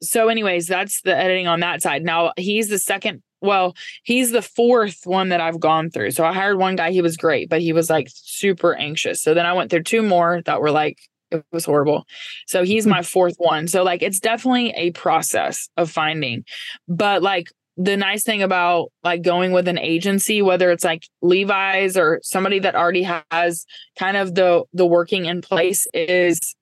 so 0.01 0.29
anyways 0.29 0.67
that's 0.67 1.01
the 1.01 1.15
editing 1.15 1.47
on 1.47 1.59
that 1.59 1.81
side. 1.81 2.03
Now 2.03 2.31
he's 2.37 2.69
the 2.69 2.79
second 2.79 3.21
well 3.41 3.75
he's 4.03 4.31
the 4.31 4.41
fourth 4.41 5.01
one 5.03 5.29
that 5.29 5.41
i've 5.41 5.59
gone 5.59 5.91
through. 5.91 6.11
So 6.11 6.25
i 6.25 6.33
hired 6.33 6.57
one 6.57 6.75
guy. 6.75 6.91
He 6.91 7.01
was 7.01 7.17
great 7.17 7.49
but 7.49 7.61
he 7.61 7.73
was 7.73 7.89
like 7.89 8.07
super 8.09 8.73
anxious. 8.75 9.21
So 9.21 9.33
then 9.33 9.45
i 9.45 9.53
went 9.53 9.69
through 9.69 9.83
two 9.83 10.03
more 10.03 10.41
that 10.45 10.61
were 10.61 10.71
like 10.71 10.99
it 11.31 11.45
was 11.51 11.65
horrible. 11.65 12.05
So 12.45 12.63
he's 12.63 12.85
hmm. 12.85 12.91
my 12.91 13.01
fourth 13.01 13.35
one. 13.37 13.67
So 13.67 13.83
like 13.83 14.01
it's 14.01 14.19
definitely 14.19 14.71
a 14.71 14.91
process 14.91 15.69
of 15.77 15.91
finding. 15.91 16.45
But 16.87 17.21
like 17.21 17.49
the 17.77 17.95
nice 17.95 18.23
thing 18.23 18.41
about 18.41 18.91
like 19.03 19.21
going 19.21 19.51
with 19.51 19.67
an 19.67 19.77
agency 19.77 20.41
whether 20.41 20.71
it's 20.71 20.83
like 20.83 21.07
levi's 21.21 21.95
or 21.95 22.19
somebody 22.23 22.57
that 22.57 22.75
already 22.75 23.03
has 23.03 23.65
kind 23.99 24.17
of 24.17 24.33
the 24.33 24.63
the 24.73 24.85
working 24.85 25.25
in 25.25 25.41
place 25.41 25.85
is 25.93 26.55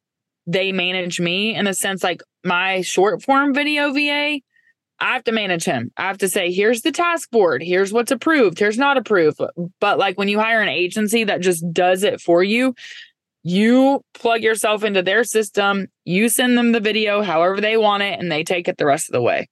they 0.46 0.74
manage 0.74 1.20
me 1.20 1.56
in 1.56 1.68
a 1.68 1.74
sense 1.74 2.04
like 2.04 2.22
my 2.44 2.82
short 2.82 3.24
form 3.24 3.54
video 3.54 3.94
va 3.94 4.42
i 5.00 5.14
have 5.14 5.24
to 5.26 5.32
manage 5.32 5.66
him. 5.66 5.92
I 5.98 6.04
have 6.04 6.20
to 6.20 6.30
say 6.30 6.52
here's 6.52 6.82
the 6.82 6.92
task 6.92 7.30
board. 7.30 7.62
Here's 7.62 7.92
what's 7.92 8.12
approved. 8.12 8.58
Here's 8.60 8.78
not 8.78 8.98
approved. 8.98 9.42
But 9.82 10.00
like 10.00 10.18
when 10.18 10.30
you 10.30 10.40
hire 10.40 10.62
an 10.62 10.70
agency 10.70 11.26
that 11.26 11.42
just 11.42 11.66
does 11.74 12.04
it 12.04 12.22
for 12.22 12.44
you 12.44 12.76
you 13.48 14.02
plug 14.16 14.42
yourself 14.42 14.84
into 14.84 15.04
their 15.04 15.24
system 15.24 15.88
you 16.04 16.28
send 16.30 16.58
them 16.58 16.72
the 16.72 16.80
video 16.80 17.22
however 17.22 17.62
they 17.62 17.78
want 17.78 18.02
it 18.02 18.20
and 18.20 18.32
they 18.32 18.44
take 18.44 18.68
it 18.68 18.78
the 18.78 18.86
rest 18.86 19.08
of 19.08 19.14
the 19.14 19.22
way 19.22 19.48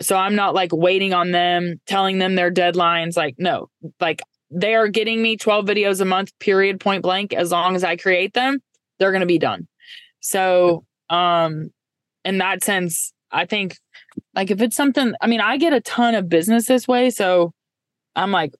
so 0.00 0.16
I'm 0.16 0.34
not 0.34 0.54
like 0.54 0.72
waiting 0.72 1.14
on 1.14 1.30
them, 1.30 1.80
telling 1.86 2.18
them 2.18 2.34
their 2.34 2.50
deadlines. 2.50 3.16
Like, 3.16 3.36
no, 3.38 3.68
like 4.00 4.22
they 4.50 4.74
are 4.74 4.88
getting 4.88 5.22
me 5.22 5.36
12 5.36 5.66
videos 5.66 6.00
a 6.00 6.04
month, 6.04 6.32
period, 6.40 6.80
point 6.80 7.02
blank. 7.02 7.32
As 7.32 7.52
long 7.52 7.76
as 7.76 7.84
I 7.84 7.96
create 7.96 8.34
them, 8.34 8.58
they're 8.98 9.12
going 9.12 9.20
to 9.20 9.26
be 9.26 9.38
done. 9.38 9.68
So, 10.20 10.84
um, 11.10 11.70
in 12.24 12.38
that 12.38 12.64
sense, 12.64 13.12
I 13.30 13.46
think 13.46 13.76
like 14.34 14.50
if 14.50 14.60
it's 14.60 14.76
something, 14.76 15.14
I 15.20 15.26
mean, 15.26 15.40
I 15.40 15.58
get 15.58 15.72
a 15.72 15.80
ton 15.80 16.14
of 16.14 16.28
business 16.28 16.66
this 16.66 16.88
way. 16.88 17.10
So 17.10 17.52
I'm 18.16 18.32
like, 18.32 18.52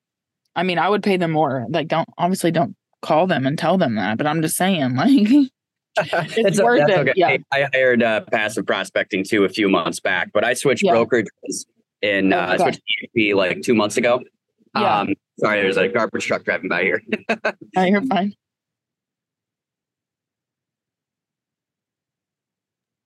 I 0.54 0.62
mean, 0.62 0.78
I 0.78 0.88
would 0.88 1.02
pay 1.02 1.16
them 1.16 1.32
more. 1.32 1.66
Like, 1.68 1.88
don't 1.88 2.08
obviously 2.16 2.52
don't 2.52 2.76
call 3.04 3.26
them 3.26 3.46
and 3.46 3.58
tell 3.58 3.78
them 3.78 3.94
that, 3.96 4.18
but 4.18 4.26
I'm 4.26 4.42
just 4.42 4.56
saying, 4.56 4.96
like, 4.96 5.10
It's 5.96 6.60
worth 6.60 6.80
that's 6.80 6.90
it, 6.90 6.98
okay. 6.98 7.12
yeah. 7.14 7.36
I 7.52 7.68
hired 7.72 8.02
uh, 8.02 8.22
passive 8.32 8.66
prospecting 8.66 9.22
too 9.24 9.44
a 9.44 9.48
few 9.48 9.68
months 9.68 10.00
back, 10.00 10.30
but 10.32 10.44
I 10.44 10.54
switched 10.54 10.82
Yeah. 10.82 10.92
brokerages 10.94 11.66
in 12.02 12.32
Oh, 12.32 12.38
uh, 12.38 12.46
I 12.46 12.54
okay. 12.54 12.62
switched 12.64 12.82
to 13.16 13.34
like 13.36 13.62
two 13.62 13.74
months 13.74 13.96
ago. 13.96 14.20
Yeah. 14.76 15.00
Um, 15.00 15.14
sorry, 15.38 15.60
there's 15.60 15.76
a 15.76 15.86
garbage 15.88 16.26
truck 16.26 16.44
driving 16.44 16.68
by 16.68 16.82
here. 16.82 17.00
no, 17.76 17.82
you're 17.84 18.02
fine. 18.02 18.34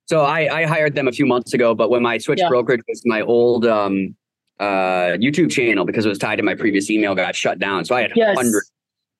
So 0.06 0.22
I, 0.22 0.60
I 0.62 0.64
hired 0.64 0.94
them 0.94 1.06
a 1.06 1.12
few 1.12 1.26
months 1.26 1.52
ago, 1.52 1.74
but 1.74 1.90
when 1.90 2.02
my 2.02 2.16
switch 2.16 2.38
Yeah. 2.38 2.48
brokerage, 2.48 2.80
my 3.04 3.20
old 3.20 3.66
um, 3.66 4.16
uh, 4.58 5.18
YouTube 5.20 5.50
channel 5.50 5.84
because 5.84 6.06
it 6.06 6.08
was 6.08 6.18
tied 6.18 6.36
to 6.36 6.42
my 6.42 6.54
previous 6.54 6.90
email 6.90 7.14
got 7.14 7.36
shut 7.36 7.58
down. 7.58 7.84
So 7.84 7.94
I 7.94 8.02
had 8.02 8.12
Yes. 8.16 8.34
hundreds, 8.36 8.72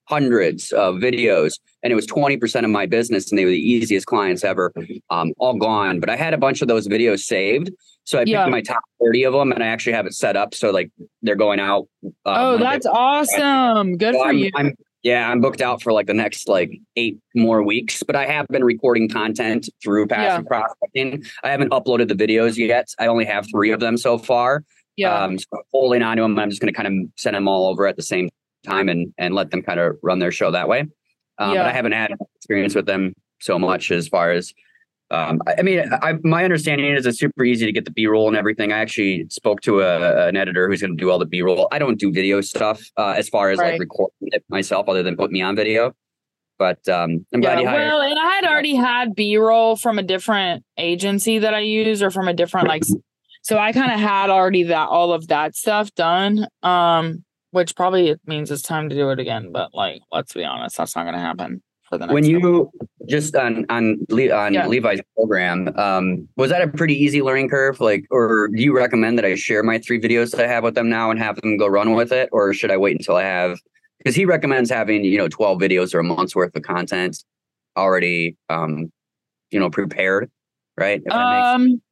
hundreds 0.09 0.73
of 0.73 0.97
videos, 0.97 1.59
and 1.83 1.92
it 1.92 1.97
was 1.97 2.07
twenty 2.07 2.37
percent 2.37 2.64
of 2.64 2.71
my 2.71 2.87
business, 2.87 3.31
and 3.31 3.38
they 3.38 3.44
were 3.44 3.51
the 3.51 3.57
easiest 3.59 4.07
clients 4.07 4.44
ever, 4.44 4.73
um, 5.11 5.33
all 5.38 5.55
gone. 5.55 6.01
But 6.01 6.11
I 6.11 6.16
had 6.16 6.35
a 6.35 6.38
bunch 6.38 6.62
of 6.62 6.68
those 6.68 6.88
videos 6.88 7.21
saved, 7.21 7.71
so 8.05 8.18
I 8.18 8.23
picked 8.23 8.31
Yeah. 8.31 8.47
my 8.47 8.62
top 8.62 8.83
thirty 9.03 9.25
of 9.25 9.33
them, 9.33 9.53
and 9.53 9.62
I 9.62 9.66
actually 9.66 9.92
have 9.92 10.07
it 10.07 10.14
set 10.14 10.37
up 10.37 10.55
so 10.55 10.71
like 10.71 10.90
they're 11.23 11.37
going 11.37 11.61
out. 11.61 11.88
Uh, 12.05 12.09
oh, 12.27 12.59
that's 12.59 12.87
awesome. 12.87 13.97
Good 13.97 14.14
So 14.14 14.21
for 14.23 14.29
I'm, 14.29 14.38
you. 14.38 14.51
I'm 14.55 14.75
yeah, 15.05 15.31
I'm 15.31 15.40
booked 15.40 15.61
out 15.61 15.81
for 15.81 15.92
like 15.92 16.07
the 16.09 16.14
next 16.14 16.49
like 16.49 16.71
eight 16.97 17.18
more 17.35 17.62
weeks, 17.62 18.03
but 18.03 18.16
I 18.16 18.27
have 18.27 18.47
been 18.49 18.64
recording 18.64 19.09
content 19.09 19.68
through 19.83 20.09
passive 20.09 20.44
prospecting. 20.47 21.23
I 21.44 21.51
haven't 21.51 21.71
uploaded 21.71 22.09
the 22.09 22.14
videos 22.16 22.57
yet. 22.57 22.88
I 22.99 23.07
only 23.07 23.25
have 23.25 23.47
three 23.49 23.71
of 23.71 23.79
them 23.79 23.97
so 23.97 24.18
far. 24.18 24.64
yeah. 24.97 25.23
Um, 25.25 25.38
so 25.38 25.44
I'm 25.55 25.61
holding 25.73 26.03
on 26.03 26.16
to 26.16 26.23
them. 26.25 26.37
I'm 26.38 26.51
just 26.51 26.61
going 26.61 26.73
to 26.75 26.77
kind 26.77 26.88
of 26.88 27.11
send 27.16 27.37
them 27.37 27.47
all 27.47 27.68
over 27.68 27.87
at 27.87 27.94
the 27.97 28.03
same 28.03 28.29
time 28.64 28.88
and 28.88 29.12
and 29.18 29.35
let 29.35 29.51
them 29.51 29.62
kind 29.62 29.81
of 29.81 29.97
run 30.03 30.18
their 30.18 30.33
show 30.33 30.51
that 30.51 30.68
way. 30.68 30.81
Um, 31.38 31.55
Yeah. 31.55 31.62
But 31.62 31.66
I 31.66 31.73
haven't 31.73 31.92
had 31.92 32.12
experience 32.37 32.75
with 32.75 32.87
them 32.87 33.14
so 33.40 33.59
much 33.59 33.90
as 33.90 34.09
far 34.09 34.31
as. 34.33 34.53
Um, 35.11 35.40
I, 35.47 35.55
I 35.61 35.62
mean, 35.62 35.83
I, 36.03 36.14
my 36.23 36.44
understanding 36.44 36.94
is 36.94 37.07
it's 37.07 37.18
super 37.18 37.42
easy 37.42 37.64
to 37.64 37.73
get 37.73 37.87
the 37.87 37.90
B 37.90 38.07
roll 38.07 38.29
and 38.29 38.37
everything. 38.37 38.73
I 38.73 38.79
actually 38.81 39.25
spoke 39.31 39.62
to 39.62 39.81
a, 39.81 40.27
an 40.29 40.37
editor 40.37 40.68
who's 40.68 40.83
going 40.83 40.99
to 40.99 41.03
do 41.03 41.11
all 41.11 41.18
the 41.18 41.25
B 41.25 41.40
roll. 41.40 41.66
I 41.73 41.79
don't 41.79 41.99
do 41.99 42.12
video 42.12 42.42
stuff 42.42 42.83
uh, 42.99 43.14
as 43.16 43.27
far 43.27 43.51
as 43.51 43.59
Right. 43.59 43.73
like 43.73 43.81
recording 43.81 44.14
it 44.33 44.44
myself, 44.51 44.87
other 44.87 45.03
than 45.03 45.16
put 45.16 45.31
me 45.31 45.40
on 45.40 45.57
video. 45.57 45.94
But 46.59 46.87
um, 46.90 47.25
I'm 47.33 47.40
glad 47.40 47.59
you 47.61 47.66
hired. 47.66 47.87
well, 47.88 48.03
and 48.03 48.18
I 48.18 48.35
had 48.35 48.44
already 48.44 48.75
had 48.75 49.14
B 49.14 49.38
roll 49.38 49.77
from 49.77 49.99
a 49.99 50.03
different 50.03 50.62
agency 50.77 51.38
that 51.38 51.55
I 51.55 51.61
use 51.61 52.03
or 52.03 52.11
from 52.11 52.29
a 52.29 52.35
different 52.35 52.68
like 52.68 52.83
so 53.42 53.57
I 53.57 53.73
kind 53.73 53.90
of 53.92 53.99
had 54.01 54.29
already 54.29 54.64
that 54.64 54.88
all 54.88 55.12
of 55.14 55.29
that 55.29 55.57
stuff 55.57 55.94
done. 55.94 56.49
Um, 56.62 57.25
which 57.51 57.75
probably 57.77 58.15
means 58.27 58.51
it's 58.51 58.63
time 58.63 58.89
to 58.89 58.95
do 58.95 59.11
it 59.11 59.19
again, 59.19 59.53
but 59.53 59.75
like 59.75 60.01
let's 60.13 60.33
be 60.35 60.45
honest, 60.45 60.77
that's 60.77 60.95
not 60.97 61.05
gonna 61.05 61.19
happen 61.21 61.63
for 61.89 61.97
the 61.99 62.07
next 62.07 62.15
when 62.15 62.25
you 62.25 62.71
just 63.09 63.35
on 63.35 63.65
on 63.71 63.99
Le- 64.11 64.31
on 64.35 64.53
Yeah. 64.55 64.67
Levi's 64.67 65.01
program, 65.17 65.69
um, 65.77 66.29
was 66.37 66.51
that 66.51 66.61
a 66.63 66.69
pretty 66.69 66.95
easy 66.95 67.23
learning 67.23 67.49
curve? 67.49 67.81
Like, 67.81 68.05
or 68.11 68.49
do 68.49 68.63
you 68.63 68.77
recommend 68.77 69.17
that 69.19 69.25
I 69.25 69.35
share 69.35 69.63
my 69.63 69.79
three 69.79 70.01
videos 70.01 70.31
that 70.33 70.45
I 70.45 70.49
have 70.49 70.65
with 70.65 70.75
them 70.75 70.89
now 70.91 71.11
and 71.11 71.19
have 71.19 71.37
them 71.41 71.57
go 71.57 71.67
run 71.67 71.95
with 71.95 72.13
it, 72.13 72.29
or 72.33 72.53
should 72.53 72.71
I 72.71 72.77
wait 72.77 72.97
until 72.97 73.17
I 73.17 73.23
have? 73.23 73.59
Because 73.99 74.15
he 74.15 74.25
recommends 74.27 74.71
having 74.71 75.05
you 75.05 75.17
know 75.19 75.29
twelve 75.29 75.59
videos 75.61 75.95
or 75.95 76.01
a 76.01 76.05
month's 76.05 76.37
worth 76.37 76.55
of 76.55 76.63
content 76.63 77.25
already, 77.77 78.37
um, 78.51 78.93
you 79.51 79.59
know, 79.59 79.71
prepared, 79.71 80.31
right? 80.77 81.01
If 81.05 81.13
that 81.13 81.57
makes- 81.61 81.73
Um 81.75 81.83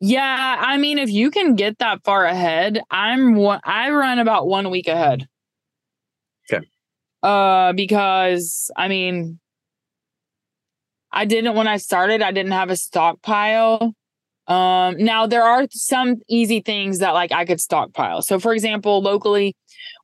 yeah, 0.00 0.56
I 0.58 0.78
mean 0.78 0.98
if 0.98 1.10
you 1.10 1.30
can 1.30 1.54
get 1.54 1.78
that 1.78 2.02
far 2.04 2.24
ahead, 2.24 2.80
I'm 2.90 3.34
one 3.34 3.60
I 3.64 3.90
run 3.90 4.18
about 4.18 4.46
one 4.46 4.70
week 4.70 4.88
ahead. 4.88 5.28
Okay. 6.50 6.66
Uh, 7.22 7.74
because 7.74 8.70
I 8.76 8.88
mean, 8.88 9.38
I 11.12 11.26
didn't 11.26 11.54
when 11.54 11.68
I 11.68 11.76
started, 11.76 12.22
I 12.22 12.32
didn't 12.32 12.52
have 12.52 12.70
a 12.70 12.76
stockpile. 12.76 13.94
Um, 14.46 14.96
now 14.96 15.26
there 15.26 15.44
are 15.44 15.66
some 15.70 16.16
easy 16.28 16.60
things 16.60 17.00
that 17.00 17.10
like 17.10 17.30
I 17.30 17.44
could 17.44 17.60
stockpile. 17.60 18.22
So 18.22 18.40
for 18.40 18.54
example, 18.54 19.02
locally, 19.02 19.54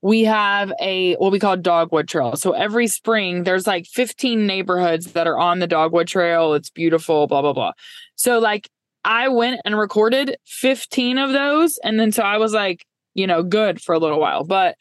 we 0.02 0.24
have 0.24 0.72
a 0.80 1.14
what 1.14 1.32
we 1.32 1.38
call 1.38 1.56
dogwood 1.56 2.06
trail. 2.06 2.36
So 2.36 2.52
every 2.52 2.86
spring 2.86 3.44
there's 3.44 3.66
like 3.66 3.86
15 3.86 4.46
neighborhoods 4.46 5.12
that 5.12 5.26
are 5.26 5.38
on 5.38 5.58
the 5.58 5.66
dogwood 5.66 6.06
trail. 6.06 6.52
It's 6.52 6.70
beautiful, 6.70 7.26
blah, 7.26 7.40
blah, 7.40 7.54
blah. 7.54 7.72
So 8.14 8.38
like 8.38 8.68
I 9.06 9.28
went 9.28 9.60
and 9.64 9.78
recorded 9.78 10.36
15 10.46 11.16
of 11.16 11.32
those. 11.32 11.78
And 11.82 11.98
then 11.98 12.12
so 12.12 12.22
I 12.22 12.38
was 12.38 12.52
like, 12.52 12.84
you 13.14 13.26
know, 13.26 13.42
good 13.42 13.80
for 13.80 13.94
a 13.94 13.98
little 13.98 14.20
while. 14.20 14.44
But 14.44 14.76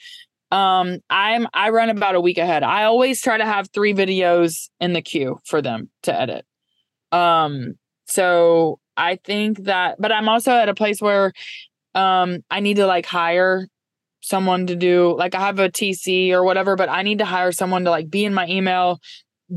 um 0.52 1.00
i'm 1.10 1.48
i 1.54 1.70
run 1.70 1.90
about 1.90 2.14
a 2.14 2.22
week 2.22 2.38
ahead 2.38 2.62
i 2.62 2.84
always 2.84 3.20
try 3.20 3.36
to 3.36 3.46
have 3.46 3.68
three 3.74 3.94
videos 3.94 4.70
in 4.80 4.94
the 4.94 5.02
queue 5.02 5.40
for 5.44 5.62
them 5.62 5.90
to 6.04 6.18
edit 6.18 6.46
um 7.12 7.74
so 8.06 8.80
i 8.96 9.16
think 9.24 9.64
that 9.64 9.96
but 10.00 10.12
i'm 10.12 10.30
also 10.30 10.52
at 10.52 10.70
a 10.70 10.76
place 10.76 11.02
where 11.02 11.34
um 11.96 12.38
i 12.52 12.60
need 12.60 12.76
to 12.76 12.86
like 12.86 13.08
hire 13.08 13.68
someone 14.22 14.68
to 14.68 14.76
do 14.76 15.16
like 15.18 15.34
i 15.34 15.40
have 15.40 15.58
a 15.58 15.70
tc 15.70 16.30
or 16.30 16.44
whatever 16.44 16.76
but 16.76 16.90
i 16.90 17.02
need 17.02 17.18
to 17.18 17.26
hire 17.26 17.52
someone 17.52 17.84
to 17.84 17.90
like 17.90 18.10
be 18.10 18.24
in 18.24 18.34
my 18.34 18.48
email 18.48 19.00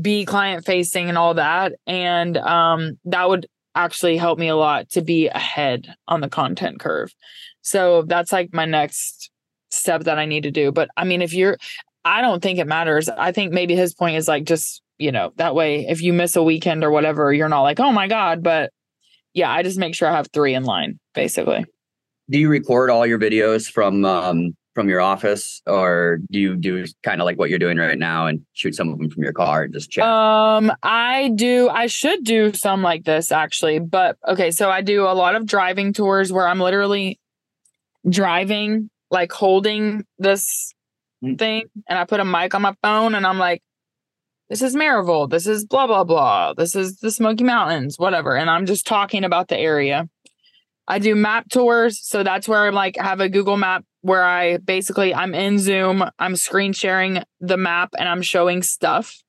be 0.01 0.25
client 0.25 0.65
facing 0.65 1.07
and 1.07 1.19
all 1.19 1.35
that 1.35 1.73
and 1.85 2.35
um 2.37 2.97
that 3.05 3.29
would 3.29 3.45
actually 3.75 4.17
helped 4.17 4.39
me 4.39 4.47
a 4.47 4.55
lot 4.55 4.89
to 4.89 5.01
be 5.01 5.27
ahead 5.27 5.93
on 6.07 6.21
the 6.21 6.29
content 6.29 6.79
curve 6.79 7.13
so 7.61 8.03
that's 8.03 8.31
like 8.31 8.53
my 8.53 8.65
next 8.65 9.29
step 9.71 10.03
that 10.03 10.17
I 10.19 10.25
need 10.25 10.43
to 10.43 10.51
do. 10.51 10.71
But 10.71 10.89
I 10.97 11.03
mean, 11.03 11.21
if 11.21 11.33
you're, 11.33 11.57
I 12.05 12.21
don't 12.21 12.41
think 12.41 12.59
it 12.59 12.67
matters. 12.67 13.09
I 13.09 13.31
think 13.31 13.51
maybe 13.51 13.75
his 13.75 13.93
point 13.93 14.15
is 14.15 14.27
like 14.27 14.45
just, 14.45 14.81
you 14.97 15.11
know, 15.11 15.31
that 15.35 15.55
way 15.55 15.85
if 15.87 16.01
you 16.01 16.13
miss 16.13 16.35
a 16.35 16.43
weekend 16.43 16.83
or 16.83 16.91
whatever, 16.91 17.31
you're 17.33 17.49
not 17.49 17.61
like, 17.61 17.79
oh 17.79 17.91
my 17.91 18.07
God. 18.07 18.43
But 18.43 18.71
yeah, 19.33 19.51
I 19.51 19.63
just 19.63 19.77
make 19.77 19.95
sure 19.95 20.09
I 20.09 20.15
have 20.15 20.27
three 20.33 20.53
in 20.53 20.63
line 20.63 20.99
basically. 21.13 21.65
Do 22.29 22.39
you 22.39 22.49
record 22.49 22.89
all 22.89 23.05
your 23.05 23.19
videos 23.19 23.69
from, 23.71 24.05
um, 24.05 24.55
from 24.79 24.87
your 24.87 25.01
office 25.01 25.61
or 25.67 26.19
do 26.31 26.39
you 26.39 26.55
do 26.55 26.85
kind 27.03 27.19
of 27.19 27.25
like 27.25 27.37
what 27.37 27.49
you're 27.49 27.59
doing 27.59 27.77
right 27.77 27.99
now 27.99 28.27
and 28.27 28.45
shoot 28.53 28.73
some 28.73 28.87
of 28.87 28.97
them 28.97 29.09
from 29.09 29.23
your 29.23 29.33
car 29.33 29.63
and 29.63 29.73
just 29.73 29.91
chat? 29.91 30.05
Um, 30.05 30.71
I 30.81 31.31
do. 31.35 31.67
I 31.67 31.87
should 31.87 32.23
do 32.23 32.53
some 32.53 32.81
like 32.81 33.03
this 33.03 33.29
actually, 33.29 33.79
but 33.79 34.15
okay. 34.25 34.51
So 34.51 34.69
I 34.69 34.79
do 34.79 35.03
a 35.03 35.11
lot 35.11 35.35
of 35.35 35.45
driving 35.45 35.91
tours 35.91 36.31
where 36.31 36.47
I'm 36.47 36.61
literally 36.61 37.19
driving 38.07 38.89
like 39.11 39.33
holding 39.33 40.05
this 40.17 40.73
mm. 41.21 41.37
thing 41.37 41.65
and 41.89 41.99
I 41.99 42.05
put 42.05 42.21
a 42.21 42.25
mic 42.25 42.55
on 42.55 42.61
my 42.61 42.73
phone 42.81 43.15
and 43.15 43.27
I'm 43.27 43.37
like, 43.37 43.61
this 44.47 44.61
is 44.61 44.77
Maryville, 44.77 45.29
this 45.29 45.45
is 45.45 45.65
blah 45.65 45.87
blah 45.87 46.05
blah, 46.05 46.53
this 46.53 46.73
is 46.73 46.99
the 46.99 47.11
Smoky 47.11 47.43
Mountains, 47.43 47.99
whatever. 47.99 48.37
And 48.37 48.49
I'm 48.49 48.65
just 48.65 48.87
talking 48.87 49.25
about 49.25 49.49
the 49.49 49.57
area. 49.57 50.07
I 50.87 50.99
do 50.99 51.15
map 51.15 51.49
tours. 51.49 51.99
So 52.01 52.23
that's 52.23 52.47
where 52.47 52.65
I'm 52.65 52.73
like 52.73 52.95
have 52.95 53.19
a 53.19 53.27
Google 53.27 53.57
map 53.57 53.83
where 54.01 54.23
I 54.23 54.57
basically 54.57 55.13
I'm 55.13 55.33
in 55.33 55.59
Zoom, 55.59 56.03
I'm 56.19 56.35
screen 56.35 56.73
sharing 56.73 57.23
the 57.39 57.57
map 57.57 57.89
and 57.97 58.07
I'm 58.07 58.21
showing 58.21 58.63
stuff. 58.63 59.21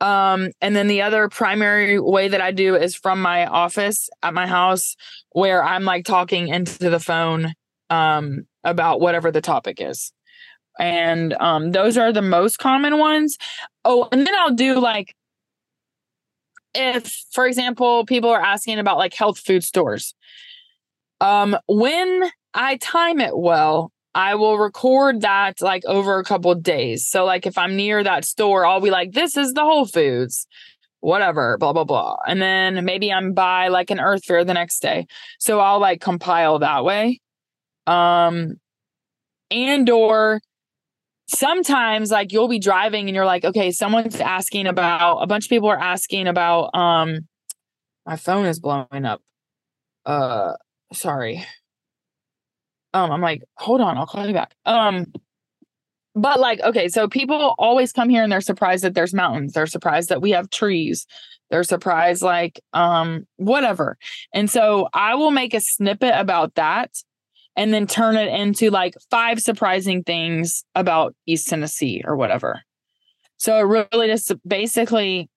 Um, 0.00 0.50
and 0.60 0.76
then 0.76 0.88
the 0.88 1.02
other 1.02 1.28
primary 1.28 1.98
way 1.98 2.28
that 2.28 2.40
I 2.40 2.50
do 2.50 2.74
is 2.74 2.94
from 2.94 3.22
my 3.22 3.46
office 3.46 4.10
at 4.22 4.34
my 4.34 4.46
house 4.46 4.94
where 5.30 5.64
I'm 5.64 5.84
like 5.84 6.04
talking 6.04 6.48
into 6.48 6.90
the 6.90 7.00
phone 7.00 7.54
um 7.88 8.46
about 8.64 9.00
whatever 9.00 9.30
the 9.30 9.40
topic 9.40 9.80
is. 9.80 10.12
And 10.78 11.32
um, 11.34 11.72
those 11.72 11.96
are 11.96 12.12
the 12.12 12.22
most 12.22 12.58
common 12.58 12.98
ones. 12.98 13.38
Oh, 13.84 14.08
and 14.12 14.26
then 14.26 14.34
I'll 14.34 14.54
do 14.54 14.78
like, 14.78 15.14
if, 16.74 17.24
for 17.32 17.46
example, 17.46 18.04
people 18.04 18.28
are 18.28 18.42
asking 18.42 18.78
about 18.78 18.98
like 18.98 19.14
health 19.14 19.38
food 19.38 19.64
stores. 19.64 20.14
Um, 21.20 21.56
when 21.66 22.30
I 22.56 22.78
time 22.78 23.20
it 23.20 23.36
well, 23.36 23.92
I 24.14 24.34
will 24.34 24.56
record 24.56 25.20
that 25.20 25.60
like 25.60 25.84
over 25.84 26.18
a 26.18 26.24
couple 26.24 26.54
days. 26.54 27.06
So, 27.06 27.24
like, 27.26 27.46
if 27.46 27.58
I'm 27.58 27.76
near 27.76 28.02
that 28.02 28.24
store, 28.24 28.64
I'll 28.64 28.80
be 28.80 28.90
like, 28.90 29.12
this 29.12 29.36
is 29.36 29.52
the 29.52 29.60
Whole 29.60 29.84
Foods, 29.84 30.46
whatever, 31.00 31.58
blah, 31.58 31.74
blah, 31.74 31.84
blah. 31.84 32.16
And 32.26 32.40
then 32.40 32.84
maybe 32.84 33.12
I'm 33.12 33.34
by 33.34 33.68
like 33.68 33.90
an 33.90 34.00
Earth 34.00 34.24
Fare 34.24 34.42
the 34.42 34.54
next 34.54 34.80
day. 34.80 35.06
So 35.38 35.60
I'll 35.60 35.80
like 35.80 36.00
compile 36.00 36.58
that 36.60 36.82
way. 36.82 37.20
Um, 37.86 38.54
and 39.50 39.88
or 39.90 40.40
sometimes 41.28 42.10
like 42.10 42.32
you'll 42.32 42.48
be 42.48 42.58
driving 42.58 43.08
and 43.08 43.14
you're 43.14 43.26
like, 43.26 43.44
okay, 43.44 43.70
someone's 43.70 44.20
asking 44.20 44.66
about 44.66 45.18
a 45.18 45.26
bunch 45.26 45.44
of 45.44 45.50
people 45.50 45.68
are 45.68 45.78
asking 45.78 46.26
about 46.26 46.74
um 46.74 47.28
my 48.06 48.16
phone 48.16 48.46
is 48.46 48.60
blowing 48.60 49.04
up. 49.04 49.20
Uh 50.04 50.54
sorry. 50.92 51.44
Um, 52.96 53.12
I'm 53.12 53.20
like, 53.20 53.42
hold 53.56 53.82
on, 53.82 53.98
I'll 53.98 54.06
call 54.06 54.26
you 54.26 54.32
back. 54.32 54.54
Um, 54.64 55.12
but 56.14 56.40
like, 56.40 56.60
okay, 56.60 56.88
so 56.88 57.08
people 57.08 57.54
always 57.58 57.92
come 57.92 58.08
here 58.08 58.22
and 58.22 58.32
they're 58.32 58.40
surprised 58.40 58.84
that 58.84 58.94
there's 58.94 59.12
mountains. 59.12 59.52
They're 59.52 59.66
surprised 59.66 60.08
that 60.08 60.22
we 60.22 60.30
have 60.30 60.48
trees. 60.48 61.06
They're 61.50 61.62
surprised, 61.62 62.22
like, 62.22 62.58
um, 62.72 63.26
whatever. 63.36 63.98
And 64.32 64.50
so 64.50 64.88
I 64.94 65.14
will 65.14 65.30
make 65.30 65.52
a 65.52 65.60
snippet 65.60 66.14
about 66.16 66.54
that 66.54 66.90
and 67.54 67.72
then 67.74 67.86
turn 67.86 68.16
it 68.16 68.32
into 68.32 68.70
like 68.70 68.94
five 69.10 69.40
surprising 69.40 70.02
things 70.02 70.64
about 70.74 71.14
East 71.26 71.48
Tennessee 71.48 72.02
or 72.04 72.16
whatever. 72.16 72.62
So 73.36 73.58
it 73.58 73.86
really 73.92 74.08
just 74.08 74.32
basically, 74.48 75.28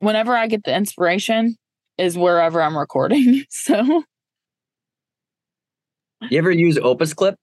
whenever 0.00 0.36
I 0.36 0.48
get 0.48 0.64
the 0.64 0.74
inspiration, 0.74 1.56
is 1.98 2.18
wherever 2.18 2.60
I'm 2.60 2.76
recording. 2.76 3.44
So, 3.50 4.02
you 6.22 6.38
ever 6.38 6.50
use 6.50 6.78
Opus 6.78 7.14
Clip? 7.14 7.36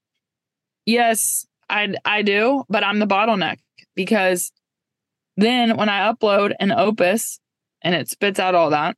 Yes, 0.86 1.46
I 1.68 1.94
I 2.04 2.22
do, 2.22 2.64
but 2.68 2.84
I'm 2.84 2.98
the 2.98 3.06
bottleneck 3.06 3.56
because 3.94 4.52
then 5.36 5.76
when 5.76 5.88
I 5.88 6.12
upload 6.12 6.52
an 6.60 6.72
Opus 6.72 7.40
and 7.82 7.94
it 7.94 8.08
spits 8.08 8.38
out 8.38 8.54
all 8.54 8.70
that, 8.70 8.96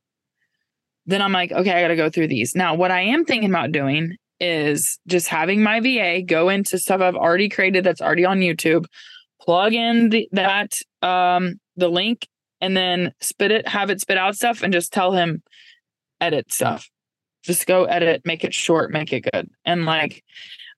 then 1.05 1.21
I'm 1.21 1.31
like, 1.31 1.51
okay, 1.51 1.71
I 1.71 1.81
got 1.81 1.87
to 1.89 1.95
go 1.95 2.09
through 2.09 2.27
these. 2.27 2.55
Now, 2.55 2.75
what 2.75 2.91
I 2.91 3.01
am 3.01 3.25
thinking 3.25 3.49
about 3.49 3.71
doing 3.71 4.15
is 4.39 4.99
just 5.07 5.27
having 5.27 5.63
my 5.63 5.79
VA 5.79 6.21
go 6.21 6.49
into 6.49 6.77
stuff 6.77 7.01
I've 7.01 7.15
already 7.15 7.49
created 7.49 7.83
that's 7.83 8.01
already 8.01 8.25
on 8.25 8.39
YouTube, 8.39 8.85
plug 9.41 9.73
in 9.73 10.09
the, 10.09 10.29
that 10.33 10.73
um 11.01 11.55
the 11.75 11.89
link 11.89 12.27
and 12.59 12.75
then 12.75 13.13
spit 13.21 13.51
it, 13.51 13.67
have 13.67 13.89
it 13.89 14.01
spit 14.01 14.17
out 14.17 14.35
stuff 14.35 14.63
and 14.63 14.73
just 14.73 14.91
tell 14.91 15.11
him 15.13 15.41
edit 16.19 16.51
stuff. 16.51 16.89
Just 17.47 17.65
go 17.65 17.85
edit, 17.85 18.21
make 18.25 18.43
it 18.43 18.53
short, 18.53 18.91
make 18.91 19.13
it 19.13 19.27
good. 19.31 19.49
And 19.65 19.85
like 19.85 20.23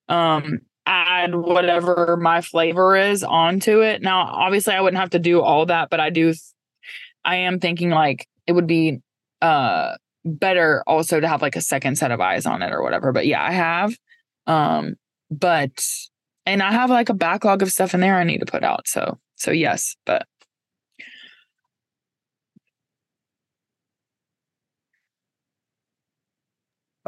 um 0.07 0.59
add 0.85 1.35
whatever 1.35 2.17
my 2.17 2.41
flavor 2.41 2.95
is 2.95 3.23
onto 3.23 3.81
it. 3.81 4.01
Now, 4.01 4.21
obviously 4.21 4.73
I 4.73 4.81
wouldn't 4.81 4.99
have 4.99 5.11
to 5.11 5.19
do 5.19 5.41
all 5.41 5.65
that, 5.65 5.89
but 5.89 5.99
I 5.99 6.09
do 6.09 6.33
I 7.25 7.35
am 7.37 7.59
thinking 7.59 7.89
like 7.89 8.27
it 8.47 8.53
would 8.53 8.67
be 8.67 8.99
uh 9.41 9.95
better 10.25 10.83
also 10.85 11.19
to 11.19 11.27
have 11.27 11.41
like 11.41 11.55
a 11.55 11.61
second 11.61 11.97
set 11.97 12.11
of 12.11 12.21
eyes 12.21 12.45
on 12.45 12.61
it 12.61 12.71
or 12.71 12.83
whatever. 12.83 13.11
But 13.11 13.25
yeah, 13.25 13.43
I 13.43 13.51
have. 13.51 13.97
Um, 14.47 14.95
but 15.31 15.85
and 16.45 16.61
I 16.61 16.71
have 16.71 16.89
like 16.89 17.09
a 17.09 17.13
backlog 17.13 17.61
of 17.61 17.71
stuff 17.71 17.93
in 17.93 17.99
there 17.99 18.17
I 18.17 18.23
need 18.23 18.39
to 18.39 18.45
put 18.45 18.63
out. 18.63 18.87
So 18.87 19.17
so 19.35 19.51
yes, 19.51 19.95
but 20.05 20.27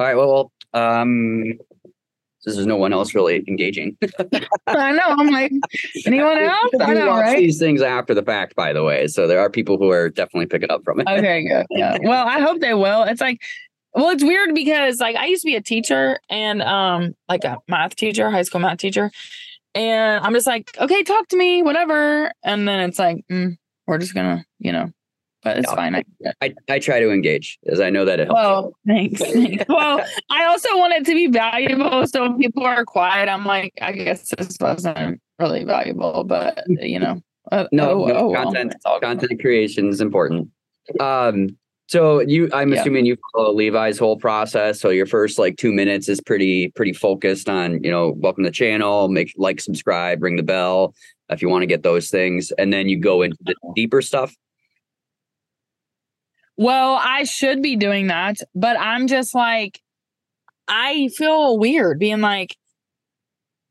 all 0.02 0.08
right. 0.08 0.18
Well, 0.18 0.52
um, 0.74 1.60
there's 2.44 2.66
no 2.66 2.76
one 2.76 2.92
else 2.92 3.14
really 3.14 3.44
engaging. 3.48 3.96
I 4.68 4.92
know. 4.94 5.04
I'm 5.06 5.28
like, 5.30 5.52
anyone 6.08 6.40
else? 6.40 6.72
I 6.80 6.94
know, 6.96 7.10
right? 7.10 7.38
These 7.38 7.60
things 7.60 7.84
after 7.84 8.16
the 8.16 8.24
fact, 8.24 8.56
by 8.56 8.74
the 8.74 8.84
way. 8.84 9.06
So 9.08 9.28
there 9.28 9.40
are 9.40 9.50
people 9.50 9.78
who 9.78 9.92
are 9.92 10.10
definitely 10.10 10.48
picking 10.48 10.72
up 10.72 10.84
from 10.84 11.02
it. 11.02 11.08
Okay, 11.08 11.44
good. 11.48 11.68
Yeah. 11.70 12.00
Well, 12.02 12.28
I 12.28 12.40
hope 12.40 12.62
they 12.62 12.74
will. 12.74 13.04
It's 13.04 13.22
like, 13.22 13.42
well, 13.94 14.10
it's 14.10 14.24
weird 14.24 14.56
because 14.56 15.00
like 15.00 15.16
I 15.16 15.28
used 15.28 15.44
to 15.44 15.48
be 15.48 15.56
a 15.56 15.62
teacher 15.62 16.18
and 16.30 16.64
um 16.64 17.14
like 17.30 17.44
a 17.44 17.58
math 17.68 17.96
teacher, 17.96 18.32
high 18.32 18.42
school 18.42 18.62
math 18.62 18.80
teacher, 18.80 19.12
and 19.76 20.26
I'm 20.26 20.34
just 20.34 20.48
like, 20.48 20.76
okay, 20.80 21.04
talk 21.04 21.28
to 21.28 21.38
me, 21.38 21.62
whatever. 21.62 22.32
And 22.44 22.68
then 22.68 22.90
it's 22.90 22.98
like, 22.98 23.24
mm, 23.30 23.56
we're 23.86 24.00
just 24.00 24.16
gonna, 24.16 24.46
you 24.58 24.72
know, 24.72 24.92
but 25.44 25.58
it's 25.58 25.70
no, 25.70 25.76
fine. 25.76 25.96
I, 25.96 26.04
I, 26.42 26.54
I 26.70 26.80
try 26.80 27.00
to 27.00 27.12
engage 27.12 27.58
as 27.68 27.80
I 27.80 27.90
know 27.90 28.06
that 28.06 28.20
it 28.20 28.28
helps. 28.28 28.40
Well, 28.40 28.76
thanks. 28.88 29.22
thanks. 29.22 29.66
well, 29.68 30.04
I 30.30 30.46
also 30.46 30.78
want 30.78 30.94
it 30.94 31.06
to 31.06 31.14
be 31.14 31.28
valuable. 31.28 32.06
So 32.08 32.22
when 32.24 32.38
people 32.38 32.64
are 32.66 32.86
quiet, 32.86 33.30
I'm 33.30 33.46
like, 33.46 33.74
I 33.82 33.92
guess 33.92 34.30
this 34.38 34.58
wasn't 34.60 35.22
really 35.40 35.64
valuable, 35.64 36.24
but 36.24 36.64
you 36.68 37.00
know, 37.00 37.22
uh, 37.52 37.66
no, 37.72 38.04
oh, 38.04 38.08
no 38.08 38.16
oh, 38.16 38.34
content, 38.34 38.76
well, 38.86 39.00
content 39.00 39.42
creation 39.42 39.90
is 39.90 40.02
important. 40.02 40.50
Um, 41.00 41.58
So 41.88 42.22
you, 42.22 42.50
I'm 42.54 42.72
Yeah. 42.72 42.80
assuming 42.80 43.06
you 43.06 43.18
follow 43.34 43.52
Levi's 43.54 44.00
whole 44.00 44.16
process. 44.16 44.80
So 44.80 44.92
your 44.92 45.06
first 45.06 45.38
like 45.38 45.58
two 45.58 45.74
minutes 45.74 46.08
is 46.08 46.22
pretty 46.22 46.70
pretty 46.70 46.94
focused 46.94 47.50
on 47.50 47.84
you 47.84 47.92
know 47.92 48.14
welcome 48.18 48.46
to 48.46 48.50
the 48.50 48.54
channel, 48.54 49.10
make 49.10 49.34
like 49.36 49.60
subscribe, 49.60 50.24
ring 50.24 50.38
the 50.38 50.44
bell 50.44 50.96
if 51.30 51.42
you 51.42 51.50
want 51.50 51.64
to 51.64 51.68
get 51.68 51.84
those 51.84 52.10
things, 52.10 52.52
and 52.52 52.72
then 52.72 52.88
you 52.88 52.98
go 52.98 53.22
into 53.24 53.38
the 53.42 53.56
deeper 53.76 54.02
stuff. 54.02 54.34
Well, 56.62 57.00
I 57.02 57.24
should 57.24 57.64
be 57.64 57.76
doing 57.76 58.06
that, 58.10 58.38
but 58.54 58.80
I'm 58.80 59.08
just 59.08 59.34
like, 59.34 59.82
I 60.68 61.08
feel 61.08 61.58
weird 61.58 61.98
being 61.98 62.22
like, 62.22 62.56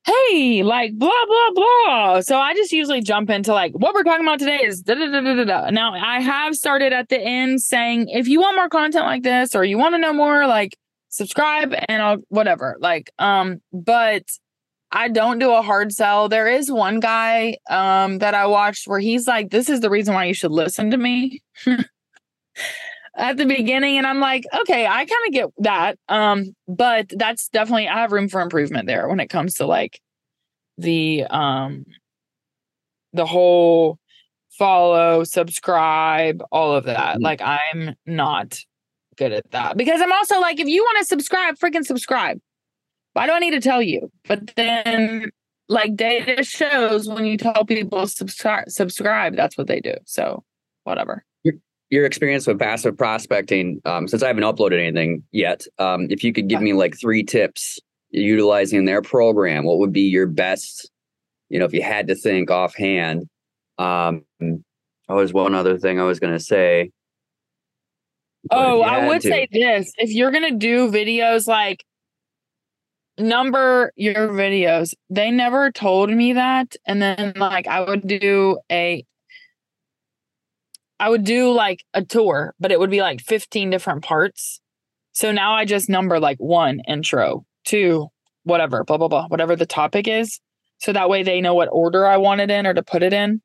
hey, 0.04 0.64
like 0.64 0.98
blah, 0.98 1.08
blah, 1.28 1.50
blah. 1.54 2.20
So 2.22 2.36
I 2.36 2.52
just 2.54 2.72
usually 2.72 3.00
jump 3.00 3.30
into 3.30 3.52
like, 3.52 3.70
what 3.74 3.94
we're 3.94 4.02
talking 4.02 4.26
about 4.26 4.40
today 4.40 4.64
is 4.64 4.82
da 4.82 4.96
da 4.96 5.06
da 5.06 5.20
da 5.20 5.44
da. 5.44 5.70
Now, 5.70 5.94
I 5.94 6.20
have 6.20 6.56
started 6.56 6.92
at 6.92 7.08
the 7.10 7.20
end 7.20 7.62
saying, 7.62 8.08
if 8.08 8.26
you 8.26 8.40
want 8.40 8.56
more 8.56 8.68
content 8.68 9.04
like 9.04 9.22
this 9.22 9.54
or 9.54 9.62
you 9.62 9.78
want 9.78 9.94
to 9.94 9.98
know 10.00 10.12
more, 10.12 10.48
like 10.48 10.76
subscribe 11.10 11.72
and 11.88 12.02
I'll 12.02 12.16
whatever. 12.26 12.76
Like, 12.80 13.12
um, 13.20 13.60
but 13.72 14.24
I 14.90 15.06
don't 15.06 15.38
do 15.38 15.52
a 15.52 15.62
hard 15.62 15.92
sell. 15.92 16.28
There 16.28 16.48
is 16.48 16.72
one 16.72 16.98
guy 16.98 17.58
um 17.70 18.18
that 18.18 18.34
I 18.34 18.46
watched 18.46 18.88
where 18.88 18.98
he's 18.98 19.28
like, 19.28 19.50
this 19.50 19.68
is 19.68 19.78
the 19.78 19.90
reason 19.90 20.12
why 20.12 20.24
you 20.24 20.34
should 20.34 20.50
listen 20.50 20.90
to 20.90 20.96
me. 20.96 21.40
at 23.16 23.36
the 23.36 23.46
beginning 23.46 23.98
and 23.98 24.06
I'm 24.06 24.20
like, 24.20 24.44
okay, 24.60 24.86
I 24.86 25.04
kind 25.04 25.26
of 25.26 25.32
get 25.32 25.50
that. 25.58 25.98
Um, 26.08 26.54
but 26.68 27.10
that's 27.16 27.48
definitely 27.48 27.88
I 27.88 27.98
have 28.00 28.12
room 28.12 28.28
for 28.28 28.40
improvement 28.40 28.86
there 28.86 29.08
when 29.08 29.20
it 29.20 29.28
comes 29.28 29.54
to 29.54 29.66
like 29.66 30.00
the 30.78 31.24
um 31.24 31.84
the 33.12 33.26
whole 33.26 33.98
follow, 34.50 35.24
subscribe, 35.24 36.42
all 36.52 36.74
of 36.74 36.84
that. 36.84 37.16
Mhm. 37.18 37.22
Like 37.22 37.40
I'm 37.42 37.96
not 38.06 38.58
good 39.16 39.32
at 39.32 39.50
that. 39.50 39.76
Because 39.76 40.00
I'm 40.00 40.12
also 40.12 40.40
like 40.40 40.60
if 40.60 40.68
you 40.68 40.82
want 40.82 40.98
to 40.98 41.04
subscribe, 41.04 41.56
freaking 41.56 41.84
subscribe. 41.84 42.40
Why 43.12 43.26
do 43.26 43.32
I 43.32 43.40
need 43.40 43.50
to 43.50 43.60
tell 43.60 43.82
you? 43.82 44.10
But 44.28 44.54
then 44.56 45.30
like 45.68 45.96
data 45.96 46.42
shows 46.44 47.08
when 47.08 47.24
you 47.26 47.36
tell 47.36 47.64
people 47.64 48.06
subscribe 48.06 48.70
subscribe, 48.70 49.36
that's 49.36 49.58
what 49.58 49.66
they 49.66 49.80
do. 49.80 49.94
So 50.04 50.44
whatever. 50.84 51.24
Your 51.90 52.06
experience 52.06 52.46
with 52.46 52.58
passive 52.58 52.96
prospecting, 52.96 53.80
um, 53.84 54.06
since 54.06 54.22
I 54.22 54.28
haven't 54.28 54.44
uploaded 54.44 54.80
anything 54.80 55.24
yet, 55.32 55.66
um, 55.78 56.06
if 56.08 56.22
you 56.22 56.32
could 56.32 56.48
give 56.48 56.62
me 56.62 56.72
like 56.72 56.98
three 56.98 57.24
tips 57.24 57.80
utilizing 58.10 58.84
their 58.84 59.02
program, 59.02 59.64
what 59.64 59.78
would 59.78 59.92
be 59.92 60.02
your 60.02 60.26
best? 60.26 60.88
You 61.48 61.58
know, 61.58 61.64
if 61.64 61.72
you 61.72 61.82
had 61.82 62.06
to 62.08 62.14
think 62.14 62.50
offhand. 62.50 63.28
Um, 63.78 64.22
oh, 64.40 65.16
there's 65.16 65.32
one 65.32 65.54
other 65.54 65.78
thing 65.78 65.98
I 65.98 66.04
was 66.04 66.20
going 66.20 66.32
to 66.32 66.40
say. 66.40 66.92
Oh, 68.50 68.82
I 68.82 69.08
would 69.08 69.22
to- 69.22 69.28
say 69.28 69.48
this. 69.50 69.92
If 69.98 70.10
you're 70.10 70.30
going 70.30 70.48
to 70.48 70.56
do 70.58 70.90
videos 70.90 71.46
like 71.48 71.84
number 73.18 73.92
your 73.96 74.28
videos, 74.28 74.94
they 75.10 75.30
never 75.30 75.70
told 75.70 76.10
me 76.10 76.34
that. 76.34 76.76
And 76.86 77.02
then 77.02 77.32
like 77.36 77.66
I 77.66 77.80
would 77.80 78.06
do 78.06 78.58
a 78.70 79.04
I 81.00 81.08
would 81.08 81.24
do 81.24 81.50
like 81.50 81.82
a 81.94 82.04
tour, 82.04 82.54
but 82.60 82.70
it 82.70 82.78
would 82.78 82.90
be 82.90 83.00
like 83.00 83.22
15 83.22 83.70
different 83.70 84.04
parts. 84.04 84.60
So 85.12 85.32
now 85.32 85.54
I 85.54 85.64
just 85.64 85.88
number 85.88 86.20
like 86.20 86.36
one 86.38 86.80
intro, 86.86 87.44
two, 87.64 88.08
whatever, 88.44 88.84
blah 88.84 88.98
blah 88.98 89.08
blah, 89.08 89.26
whatever 89.28 89.56
the 89.56 89.66
topic 89.66 90.06
is. 90.06 90.38
So 90.78 90.92
that 90.92 91.08
way 91.08 91.22
they 91.22 91.40
know 91.40 91.54
what 91.54 91.68
order 91.72 92.06
I 92.06 92.18
want 92.18 92.42
it 92.42 92.50
in 92.50 92.66
or 92.66 92.74
to 92.74 92.82
put 92.82 93.02
it 93.02 93.12
in. 93.12 93.40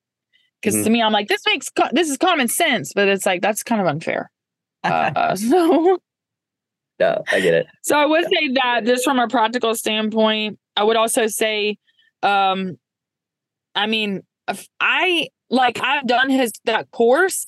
Because 0.61 0.83
to 0.83 0.89
me, 0.89 1.01
I'm 1.01 1.11
like, 1.11 1.27
this 1.27 1.41
makes 1.45 1.69
co- 1.69 1.89
this 1.91 2.09
is 2.09 2.17
common 2.17 2.47
sense, 2.47 2.91
but 2.93 3.07
it's 3.07 3.25
like 3.25 3.41
that's 3.41 3.63
kind 3.63 3.81
of 3.81 3.87
unfair. 3.87 4.31
Uh, 4.85 5.35
so 5.35 5.97
yeah, 6.99 7.17
I 7.31 7.39
get 7.39 7.55
it. 7.55 7.65
so 7.81 7.97
I 7.97 8.05
would 8.05 8.25
say 8.25 8.53
that 8.53 8.85
just 8.85 9.03
from 9.03 9.17
a 9.17 9.27
practical 9.27 9.73
standpoint, 9.73 10.59
I 10.75 10.83
would 10.83 10.95
also 10.95 11.25
say, 11.25 11.77
um, 12.21 12.77
I 13.73 13.87
mean, 13.87 14.21
I 14.79 15.29
like 15.49 15.79
I've 15.81 16.07
done 16.07 16.29
his 16.29 16.51
that 16.65 16.91
course, 16.91 17.45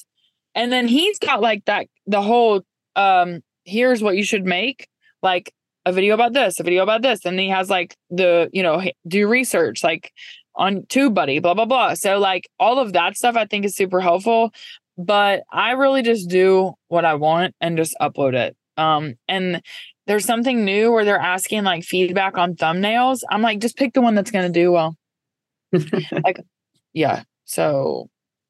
and 0.56 0.72
then 0.72 0.88
he's 0.88 1.20
got 1.20 1.42
like 1.42 1.66
that 1.66 1.88
the 2.06 2.22
whole 2.22 2.62
um 2.96 3.42
here's 3.66 4.02
what 4.02 4.18
you 4.18 4.24
should 4.24 4.46
make 4.46 4.88
like 5.22 5.54
a 5.86 5.92
video 5.92 6.14
about 6.14 6.34
this, 6.34 6.60
a 6.60 6.64
video 6.64 6.84
about 6.84 7.02
this, 7.02 7.26
and 7.26 7.40
he 7.40 7.50
has 7.50 7.70
like 7.70 7.96
the 8.10 8.50
you 8.54 8.64
know 8.64 8.82
do 9.08 9.28
research 9.28 9.84
like 9.84 10.12
on 10.56 10.82
TubeBuddy, 10.84 11.42
blah 11.42 11.54
blah 11.54 11.66
blah. 11.66 11.94
So 11.94 12.18
like 12.20 12.50
all 12.60 12.80
of 12.80 12.94
that 12.94 13.16
stuff 13.18 13.36
I 13.36 13.46
think 13.46 13.66
is 13.66 13.76
super 13.76 14.02
helpful, 14.02 14.52
but 14.98 15.44
I 15.52 15.72
really 15.72 16.02
just 16.02 16.30
do 16.30 16.74
what 16.88 17.06
I 17.06 17.16
want 17.16 17.56
and 17.62 17.78
just 17.78 17.96
upload 18.02 18.34
it. 18.34 18.56
Um, 18.78 19.16
and 19.28 19.62
there's 20.08 20.26
something 20.26 20.64
new 20.66 20.92
where 20.92 21.06
they're 21.06 21.20
asking 21.20 21.64
like 21.64 21.84
feedback 21.84 22.38
on 22.38 22.56
thumbnails. 22.56 23.22
I'm 23.30 23.42
like, 23.42 23.60
just 23.60 23.78
pick 23.78 23.94
the 23.94 24.02
one 24.02 24.16
that's 24.16 24.32
gonna 24.32 24.50
do 24.50 24.72
well. 24.72 24.96
like, 25.72 26.40
yeah. 26.94 27.24
So, 27.48 28.10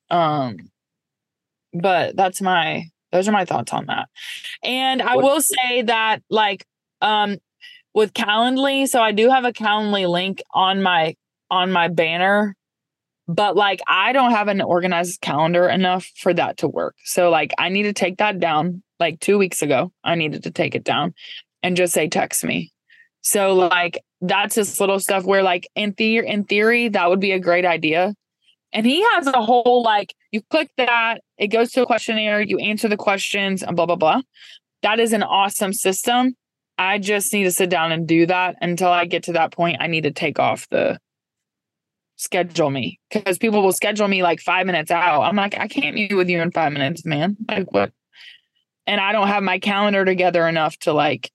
um, 0.09 0.57
but 1.73 2.15
that's 2.17 2.41
my 2.41 2.85
those 3.11 3.27
are 3.29 3.31
my 3.31 3.45
thoughts 3.45 3.71
on 3.71 3.85
that. 3.85 4.09
And 4.63 5.01
I 5.01 5.15
What- 5.15 5.23
will 5.25 5.41
say 5.41 5.83
that 5.83 6.21
like 6.29 6.65
um 7.01 7.37
with 7.93 8.13
Calendly, 8.13 8.87
so 8.87 9.01
I 9.01 9.11
do 9.11 9.29
have 9.29 9.45
a 9.45 9.53
Calendly 9.53 10.09
link 10.09 10.41
on 10.51 10.81
my 10.81 11.15
on 11.49 11.71
my 11.71 11.87
banner, 11.87 12.55
but 13.27 13.55
like 13.55 13.81
I 13.87 14.11
don't 14.13 14.31
have 14.31 14.47
an 14.49 14.61
organized 14.61 15.21
calendar 15.21 15.69
enough 15.69 16.09
for 16.17 16.33
that 16.33 16.57
to 16.57 16.67
work. 16.67 16.95
So 17.05 17.29
like 17.29 17.53
I 17.57 17.69
need 17.69 17.83
to 17.83 17.93
take 17.93 18.17
that 18.17 18.39
down. 18.39 18.83
Like 18.99 19.19
2 19.19 19.37
weeks 19.37 19.61
ago, 19.61 19.91
I 20.03 20.15
needed 20.15 20.43
to 20.43 20.51
take 20.51 20.73
it 20.75 20.83
down 20.83 21.13
and 21.63 21.77
just 21.77 21.93
say 21.93 22.07
text 22.09 22.43
me. 22.43 22.71
So 23.21 23.53
like 23.53 23.99
that's 24.21 24.55
just 24.55 24.79
little 24.79 24.99
stuff 24.99 25.23
where 25.23 25.43
like 25.43 25.67
in 25.75 25.93
theory 25.93 26.27
in 26.27 26.43
theory 26.45 26.89
that 26.89 27.09
would 27.09 27.19
be 27.19 27.31
a 27.33 27.39
great 27.39 27.65
idea. 27.65 28.15
And 28.73 28.85
he 28.85 29.01
has 29.13 29.27
a 29.27 29.41
whole 29.41 29.81
like 29.83 30.13
you 30.31 30.41
click 30.49 30.69
that, 30.77 31.21
it 31.37 31.47
goes 31.47 31.71
to 31.71 31.83
a 31.83 31.85
questionnaire, 31.85 32.41
you 32.41 32.57
answer 32.59 32.87
the 32.87 32.97
questions 32.97 33.63
and 33.63 33.75
blah 33.75 33.85
blah 33.85 33.95
blah. 33.95 34.21
That 34.83 34.99
is 34.99 35.13
an 35.13 35.23
awesome 35.23 35.73
system. 35.73 36.35
I 36.77 36.99
just 36.99 37.33
need 37.33 37.45
to 37.45 37.51
sit 37.51 37.69
down 37.69 37.91
and 37.91 38.07
do 38.07 38.25
that 38.27 38.55
until 38.61 38.89
I 38.89 39.05
get 39.05 39.23
to 39.23 39.33
that 39.33 39.51
point. 39.51 39.77
I 39.79 39.87
need 39.87 40.03
to 40.03 40.11
take 40.11 40.37
off 40.37 40.67
the 40.69 40.99
schedule 42.17 42.69
me 42.69 42.99
because 43.11 43.37
people 43.37 43.63
will 43.63 43.71
schedule 43.71 44.07
me 44.07 44.21
like 44.21 44.39
five 44.39 44.65
minutes 44.65 44.91
out. 44.91 45.21
I'm 45.21 45.35
like, 45.35 45.57
I 45.57 45.67
can't 45.67 45.95
meet 45.95 46.13
with 46.13 46.29
you 46.29 46.41
in 46.41 46.51
five 46.51 46.73
minutes, 46.73 47.05
man. 47.05 47.37
Like 47.47 47.71
what? 47.71 47.91
And 48.85 49.01
I 49.01 49.11
don't 49.11 49.27
have 49.27 49.43
my 49.43 49.59
calendar 49.59 50.05
together 50.05 50.47
enough 50.47 50.77
to 50.79 50.93
like 50.93 51.31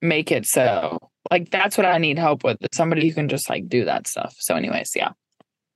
make 0.00 0.30
it 0.30 0.46
so. 0.46 0.98
Like 1.30 1.50
that's 1.50 1.76
what 1.76 1.86
I 1.86 1.98
need 1.98 2.18
help 2.18 2.44
with. 2.44 2.58
Somebody 2.72 3.08
who 3.08 3.14
can 3.14 3.28
just 3.28 3.48
like 3.48 3.68
do 3.68 3.84
that 3.84 4.06
stuff. 4.06 4.34
So, 4.38 4.54
anyways, 4.54 4.92
yeah. 4.96 5.12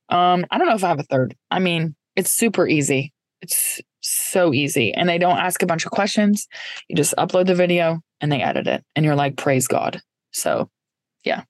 Um, 0.08 0.44
I 0.50 0.58
don't 0.58 0.68
know 0.68 0.74
if 0.74 0.84
I 0.84 0.88
have 0.88 1.00
a 1.00 1.04
third. 1.04 1.34
I 1.50 1.58
mean, 1.58 1.94
it's 2.16 2.32
super 2.32 2.68
easy. 2.68 3.12
It's 3.42 3.80
so 4.00 4.52
easy. 4.52 4.92
And 4.92 5.08
they 5.08 5.18
don't 5.18 5.38
ask 5.38 5.62
a 5.62 5.66
bunch 5.66 5.84
of 5.84 5.90
questions. 5.90 6.46
You 6.88 6.96
just 6.96 7.14
upload 7.16 7.46
the 7.46 7.54
video 7.54 8.00
and 8.20 8.30
they 8.30 8.42
edit 8.42 8.66
it. 8.66 8.84
And 8.94 9.04
you're 9.04 9.16
like, 9.16 9.36
praise 9.36 9.66
God. 9.66 10.00
So 10.32 10.68
yeah. 11.24 11.42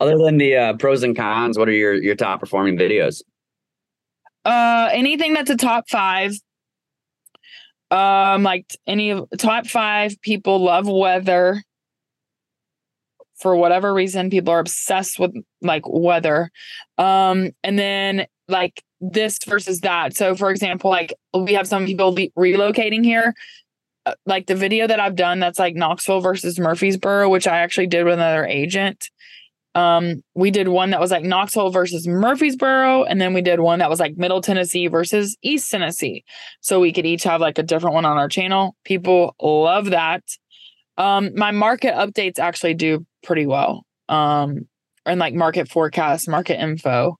Other 0.00 0.16
than 0.18 0.38
the 0.38 0.56
uh, 0.56 0.72
pros 0.74 1.02
and 1.02 1.16
cons, 1.16 1.58
what 1.58 1.68
are 1.68 1.72
your 1.72 1.94
your 1.94 2.14
top 2.14 2.40
performing 2.40 2.76
videos? 2.76 3.22
uh 4.44 4.88
anything 4.92 5.34
that's 5.34 5.50
a 5.50 5.56
top 5.56 5.88
five. 5.88 6.32
Um, 7.90 8.42
like 8.42 8.74
any 8.86 9.10
of 9.10 9.28
top 9.36 9.66
five, 9.66 10.20
people 10.22 10.58
love 10.58 10.88
weather. 10.88 11.62
For 13.42 13.56
whatever 13.56 13.92
reason, 13.92 14.30
people 14.30 14.52
are 14.52 14.60
obsessed 14.60 15.18
with 15.18 15.32
like 15.60 15.82
weather. 15.86 16.50
Um, 16.96 17.50
and 17.64 17.78
then 17.78 18.26
like 18.48 18.82
this 19.00 19.38
versus 19.46 19.80
that. 19.80 20.16
So, 20.16 20.36
for 20.36 20.50
example, 20.50 20.90
like 20.90 21.12
we 21.34 21.54
have 21.54 21.66
some 21.66 21.84
people 21.84 22.12
le- 22.14 22.30
relocating 22.38 23.04
here. 23.04 23.34
Uh, 24.04 24.14
like 24.26 24.46
the 24.46 24.54
video 24.54 24.86
that 24.86 24.98
I've 24.98 25.14
done 25.14 25.38
that's 25.38 25.58
like 25.58 25.74
Knoxville 25.74 26.20
versus 26.20 26.58
Murfreesboro, 26.58 27.28
which 27.28 27.46
I 27.46 27.58
actually 27.58 27.86
did 27.86 28.04
with 28.04 28.14
another 28.14 28.44
agent. 28.44 29.10
Um, 29.74 30.22
we 30.34 30.50
did 30.50 30.68
one 30.68 30.90
that 30.90 31.00
was 31.00 31.10
like 31.10 31.24
Knoxville 31.24 31.70
versus 31.70 32.06
Murfreesboro, 32.06 33.04
and 33.04 33.20
then 33.20 33.32
we 33.32 33.42
did 33.42 33.60
one 33.60 33.78
that 33.78 33.88
was 33.88 34.00
like 34.00 34.16
Middle 34.16 34.40
Tennessee 34.40 34.86
versus 34.88 35.36
East 35.42 35.70
Tennessee. 35.70 36.24
So 36.60 36.80
we 36.80 36.92
could 36.92 37.06
each 37.06 37.22
have 37.24 37.40
like 37.40 37.58
a 37.58 37.62
different 37.62 37.94
one 37.94 38.04
on 38.04 38.18
our 38.18 38.28
channel. 38.28 38.76
People 38.84 39.34
love 39.40 39.90
that. 39.90 40.22
Um, 40.98 41.30
my 41.34 41.52
market 41.52 41.94
updates 41.94 42.38
actually 42.38 42.74
do 42.74 43.06
pretty 43.22 43.46
well. 43.46 43.84
Um, 44.08 44.68
and 45.06 45.18
like 45.18 45.34
market 45.34 45.68
forecast, 45.68 46.28
market 46.28 46.60
info. 46.60 47.18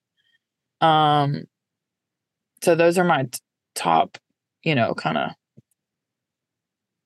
Um, 0.81 1.45
so 2.63 2.75
those 2.75 2.99
are 2.99 3.05
my 3.05 3.25
t- 3.25 3.39
top, 3.75 4.19
you 4.63 4.75
know, 4.75 4.95
kind 4.95 5.19
of 5.19 5.31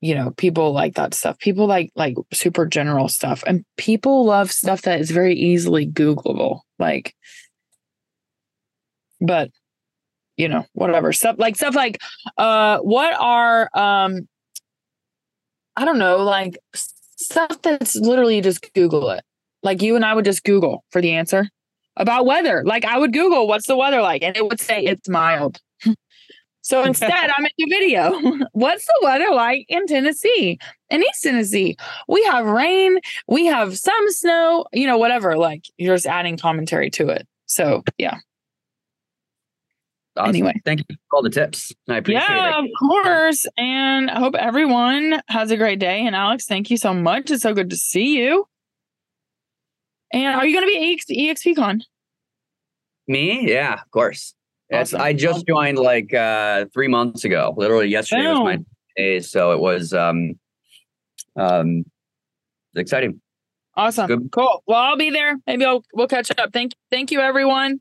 you 0.02 0.14
know 0.14 0.30
people 0.32 0.72
like 0.72 0.94
that 0.96 1.14
stuff 1.14 1.38
people 1.38 1.66
like 1.66 1.90
like 1.96 2.14
super 2.30 2.66
general 2.66 3.08
stuff 3.08 3.42
and 3.46 3.64
people 3.78 4.26
love 4.26 4.52
stuff 4.52 4.82
that 4.82 5.00
is 5.00 5.10
very 5.10 5.34
easily 5.34 5.86
googleable 5.86 6.60
like 6.78 7.14
but 9.20 9.50
you 10.36 10.48
know, 10.48 10.66
whatever 10.74 11.12
stuff 11.12 11.36
like 11.38 11.56
stuff 11.56 11.74
like 11.74 11.98
uh 12.36 12.78
what 12.78 13.14
are 13.18 13.70
um 13.74 14.28
I 15.78 15.84
don't 15.84 15.98
know, 15.98 16.18
like 16.18 16.58
stuff 17.16 17.60
that's 17.62 17.96
literally 17.96 18.40
just 18.40 18.72
Google 18.74 19.10
it. 19.10 19.24
Like 19.62 19.82
you 19.82 19.96
and 19.96 20.04
I 20.04 20.14
would 20.14 20.24
just 20.24 20.44
Google 20.44 20.84
for 20.90 21.00
the 21.00 21.12
answer 21.12 21.48
about 21.96 22.26
weather. 22.26 22.62
Like 22.64 22.84
I 22.84 22.98
would 22.98 23.12
Google 23.12 23.48
what's 23.48 23.66
the 23.66 23.76
weather 23.76 24.00
like, 24.00 24.22
and 24.22 24.36
it 24.36 24.46
would 24.46 24.60
say 24.60 24.82
it's 24.82 25.08
mild. 25.08 25.60
so 26.60 26.82
instead, 26.84 27.30
I'm 27.36 27.44
in 27.44 27.50
the 27.58 27.66
video. 27.68 28.20
what's 28.52 28.86
the 28.86 29.00
weather 29.02 29.30
like 29.32 29.64
in 29.68 29.86
Tennessee, 29.86 30.58
in 30.90 31.02
East 31.02 31.22
Tennessee? 31.22 31.76
We 32.08 32.22
have 32.24 32.46
rain, 32.46 32.98
we 33.26 33.46
have 33.46 33.78
some 33.78 34.10
snow, 34.10 34.66
you 34.72 34.86
know, 34.86 34.98
whatever. 34.98 35.36
Like 35.36 35.64
you're 35.78 35.96
just 35.96 36.06
adding 36.06 36.36
commentary 36.36 36.90
to 36.90 37.08
it. 37.08 37.26
So 37.46 37.82
yeah. 37.98 38.18
Awesome. 40.16 40.28
Anyway. 40.30 40.60
thank 40.64 40.80
you 40.80 40.96
for 41.10 41.16
all 41.16 41.22
the 41.22 41.30
tips. 41.30 41.72
I 41.88 41.98
appreciate 41.98 42.22
it. 42.22 42.30
Yeah, 42.30 42.58
it. 42.58 42.64
of 42.64 42.70
course. 42.78 43.46
And 43.56 44.10
I 44.10 44.18
hope 44.18 44.34
everyone 44.34 45.20
has 45.28 45.50
a 45.50 45.56
great 45.56 45.78
day. 45.78 46.06
And 46.06 46.16
Alex, 46.16 46.46
thank 46.46 46.70
you 46.70 46.76
so 46.76 46.94
much. 46.94 47.30
It's 47.30 47.42
so 47.42 47.54
good 47.54 47.70
to 47.70 47.76
see 47.76 48.18
you. 48.18 48.46
And 50.12 50.36
are 50.36 50.46
you 50.46 50.54
going 50.54 50.66
to 50.66 50.72
be 50.72 50.92
EX- 50.94 51.44
EXPCon? 51.44 51.82
Me? 53.08 53.50
Yeah, 53.50 53.74
of 53.74 53.90
course. 53.90 54.34
Awesome. 54.72 55.00
I 55.00 55.12
just 55.12 55.46
joined 55.46 55.78
like 55.78 56.12
uh 56.12 56.64
three 56.74 56.88
months 56.88 57.24
ago. 57.24 57.54
Literally 57.56 57.86
yesterday 57.86 58.26
was 58.26 58.40
my 58.40 58.58
day, 58.96 59.20
so 59.20 59.52
it 59.52 59.60
was 59.60 59.92
um 59.92 60.38
um 61.36 61.84
exciting. 62.74 63.20
Awesome. 63.76 64.06
Good. 64.08 64.28
Cool. 64.32 64.62
Well, 64.66 64.78
I'll 64.78 64.96
be 64.96 65.10
there. 65.10 65.36
Maybe 65.46 65.64
I'll, 65.64 65.84
we'll 65.92 66.08
catch 66.08 66.30
up. 66.38 66.52
Thank, 66.52 66.72
thank 66.90 67.10
you, 67.10 67.20
everyone. 67.20 67.80